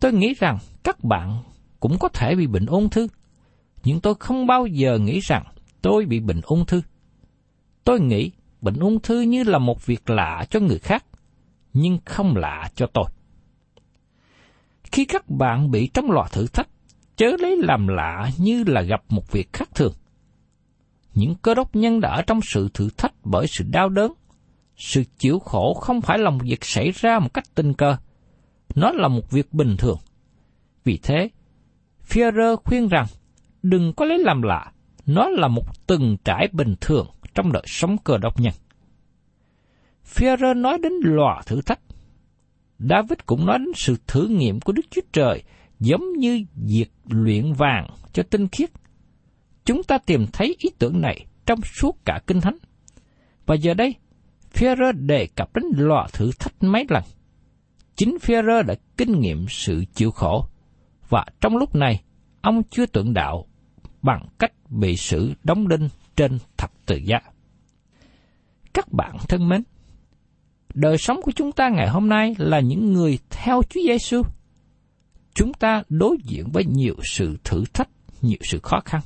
Tôi 0.00 0.12
nghĩ 0.12 0.34
rằng 0.34 0.58
các 0.82 1.04
bạn 1.04 1.42
cũng 1.84 1.98
có 1.98 2.08
thể 2.08 2.34
bị 2.34 2.46
bệnh 2.46 2.66
ung 2.66 2.90
thư, 2.90 3.08
nhưng 3.84 4.00
tôi 4.00 4.14
không 4.20 4.46
bao 4.46 4.66
giờ 4.66 4.98
nghĩ 4.98 5.20
rằng 5.20 5.44
tôi 5.82 6.06
bị 6.06 6.20
bệnh 6.20 6.40
ung 6.44 6.66
thư. 6.66 6.82
Tôi 7.84 8.00
nghĩ 8.00 8.30
bệnh 8.60 8.78
ung 8.78 9.00
thư 9.00 9.20
như 9.20 9.42
là 9.42 9.58
một 9.58 9.86
việc 9.86 10.10
lạ 10.10 10.44
cho 10.50 10.60
người 10.60 10.78
khác, 10.78 11.04
nhưng 11.72 11.98
không 12.04 12.36
lạ 12.36 12.70
cho 12.74 12.86
tôi. 12.86 13.04
Khi 14.84 15.04
các 15.04 15.28
bạn 15.28 15.70
bị 15.70 15.90
trong 15.94 16.10
lò 16.10 16.26
thử 16.32 16.46
thách, 16.46 16.68
chớ 17.16 17.36
lấy 17.38 17.56
làm 17.56 17.88
lạ 17.88 18.30
như 18.38 18.64
là 18.66 18.82
gặp 18.82 19.02
một 19.08 19.32
việc 19.32 19.52
khác 19.52 19.68
thường. 19.74 19.92
Những 21.14 21.34
cơ 21.42 21.54
đốc 21.54 21.76
nhân 21.76 22.00
đã 22.00 22.10
ở 22.10 22.22
trong 22.22 22.40
sự 22.42 22.68
thử 22.74 22.88
thách 22.96 23.12
bởi 23.24 23.46
sự 23.46 23.64
đau 23.70 23.88
đớn. 23.88 24.12
Sự 24.76 25.04
chịu 25.18 25.38
khổ 25.38 25.74
không 25.74 26.00
phải 26.00 26.18
là 26.18 26.30
một 26.30 26.40
việc 26.42 26.64
xảy 26.64 26.90
ra 26.90 27.18
một 27.18 27.34
cách 27.34 27.54
tình 27.54 27.74
cờ. 27.74 27.96
Nó 28.74 28.92
là 28.92 29.08
một 29.08 29.30
việc 29.30 29.52
bình 29.52 29.76
thường. 29.76 29.98
Vì 30.84 30.98
thế, 31.02 31.30
Führer 32.08 32.56
khuyên 32.56 32.88
rằng 32.88 33.06
đừng 33.62 33.92
có 33.92 34.04
lấy 34.04 34.18
làm 34.18 34.42
lạ, 34.42 34.72
nó 35.06 35.28
là 35.28 35.48
một 35.48 35.86
từng 35.86 36.16
trải 36.24 36.48
bình 36.52 36.74
thường 36.80 37.06
trong 37.34 37.52
đời 37.52 37.62
sống 37.66 37.96
cơ 38.04 38.18
đốc 38.18 38.40
nhân. 38.40 38.54
Führer 40.14 40.60
nói 40.60 40.78
đến 40.82 40.92
lò 41.02 41.42
thử 41.46 41.60
thách. 41.60 41.80
David 42.78 43.18
cũng 43.26 43.46
nói 43.46 43.58
đến 43.58 43.72
sự 43.74 43.96
thử 44.06 44.26
nghiệm 44.26 44.60
của 44.60 44.72
Đức 44.72 44.86
Chúa 44.90 45.00
Trời 45.12 45.42
giống 45.80 46.12
như 46.12 46.44
việc 46.54 46.90
luyện 47.08 47.52
vàng 47.52 47.86
cho 48.12 48.22
tinh 48.22 48.48
khiết. 48.48 48.70
Chúng 49.64 49.82
ta 49.82 49.98
tìm 49.98 50.26
thấy 50.32 50.56
ý 50.58 50.70
tưởng 50.78 51.00
này 51.00 51.26
trong 51.46 51.60
suốt 51.62 52.04
cả 52.04 52.20
Kinh 52.26 52.40
Thánh. 52.40 52.56
Và 53.46 53.54
giờ 53.54 53.74
đây, 53.74 53.94
Führer 54.54 55.06
đề 55.06 55.26
cập 55.26 55.56
đến 55.56 55.64
lò 55.76 56.08
thử 56.12 56.30
thách 56.38 56.62
mấy 56.62 56.86
lần. 56.88 57.02
Chính 57.96 58.16
Führer 58.22 58.62
đã 58.62 58.74
kinh 58.96 59.20
nghiệm 59.20 59.46
sự 59.48 59.84
chịu 59.94 60.10
khổ, 60.10 60.46
và 61.08 61.24
trong 61.40 61.56
lúc 61.56 61.74
này, 61.74 62.02
ông 62.42 62.62
chưa 62.70 62.86
tượng 62.86 63.14
đạo 63.14 63.46
bằng 64.02 64.28
cách 64.38 64.52
bị 64.70 64.96
xử 64.96 65.32
đóng 65.44 65.68
đinh 65.68 65.88
trên 66.16 66.38
thập 66.56 66.70
tự 66.86 66.96
giá. 66.96 67.18
Các 68.74 68.92
bạn 68.92 69.16
thân 69.28 69.48
mến, 69.48 69.62
đời 70.74 70.98
sống 70.98 71.22
của 71.22 71.32
chúng 71.32 71.52
ta 71.52 71.68
ngày 71.68 71.88
hôm 71.88 72.08
nay 72.08 72.34
là 72.38 72.60
những 72.60 72.92
người 72.92 73.18
theo 73.30 73.62
Chúa 73.70 73.80
Giêsu. 73.86 74.22
Chúng 75.34 75.54
ta 75.54 75.82
đối 75.88 76.16
diện 76.24 76.50
với 76.52 76.64
nhiều 76.64 76.94
sự 77.02 77.38
thử 77.44 77.64
thách, 77.72 77.88
nhiều 78.22 78.38
sự 78.42 78.60
khó 78.62 78.80
khăn. 78.84 79.00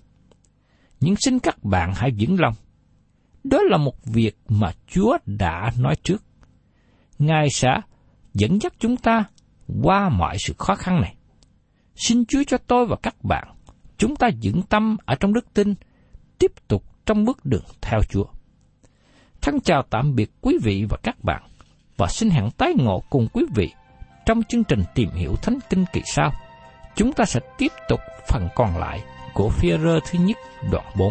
Nhưng 1.01 1.15
xin 1.17 1.39
các 1.39 1.65
bạn 1.65 1.93
hãy 1.95 2.11
vững 2.19 2.41
lòng. 2.41 2.55
Đó 3.45 3.59
là 3.63 3.77
một 3.77 4.05
việc 4.05 4.37
mà 4.49 4.73
Chúa 4.87 5.19
đã 5.27 5.73
nói 5.79 5.95
trước. 6.03 6.23
Ngài 7.19 7.51
sẽ 7.51 7.69
dẫn 8.35 8.59
dắt 8.63 8.73
chúng 8.79 8.97
ta 8.97 9.25
qua 9.83 10.09
mọi 10.09 10.37
sự 10.39 10.55
khó 10.59 10.75
khăn 10.75 11.01
này. 11.01 11.15
Xin 11.99 12.25
Chúa 12.27 12.43
cho 12.47 12.59
tôi 12.59 12.87
và 12.87 12.97
các 13.03 13.25
bạn, 13.25 13.49
chúng 13.97 14.17
ta 14.17 14.31
vững 14.43 14.63
tâm 14.63 14.97
ở 15.05 15.15
trong 15.15 15.33
đức 15.33 15.55
tin, 15.55 15.75
tiếp 16.39 16.53
tục 16.69 16.85
trong 17.07 17.25
bước 17.25 17.45
đường 17.45 17.65
theo 17.81 18.01
Chúa. 18.09 18.25
Thân 19.41 19.61
chào 19.61 19.83
tạm 19.91 20.15
biệt 20.15 20.31
quý 20.41 20.59
vị 20.63 20.85
và 20.89 20.97
các 21.03 21.25
bạn, 21.25 21.43
và 21.97 22.07
xin 22.07 22.31
hẹn 22.31 22.51
tái 22.51 22.75
ngộ 22.79 23.03
cùng 23.11 23.29
quý 23.33 23.45
vị 23.55 23.73
trong 24.27 24.43
chương 24.43 24.65
trình 24.65 24.83
tìm 24.95 25.11
hiểu 25.11 25.37
Thánh 25.43 25.59
Kinh 25.71 25.85
kỳ 25.93 26.03
sau. 26.05 26.33
Chúng 26.97 27.13
ta 27.13 27.25
sẽ 27.25 27.41
tiếp 27.59 27.73
tục 27.89 28.01
phần 28.29 28.49
còn 28.55 28.77
lại 28.77 29.01
của 29.35 29.49
phía 29.49 29.79
rơ 29.79 30.01
thứ 30.11 30.19
nhất 30.19 30.37
đoạn 30.71 30.85
4. 30.99 31.11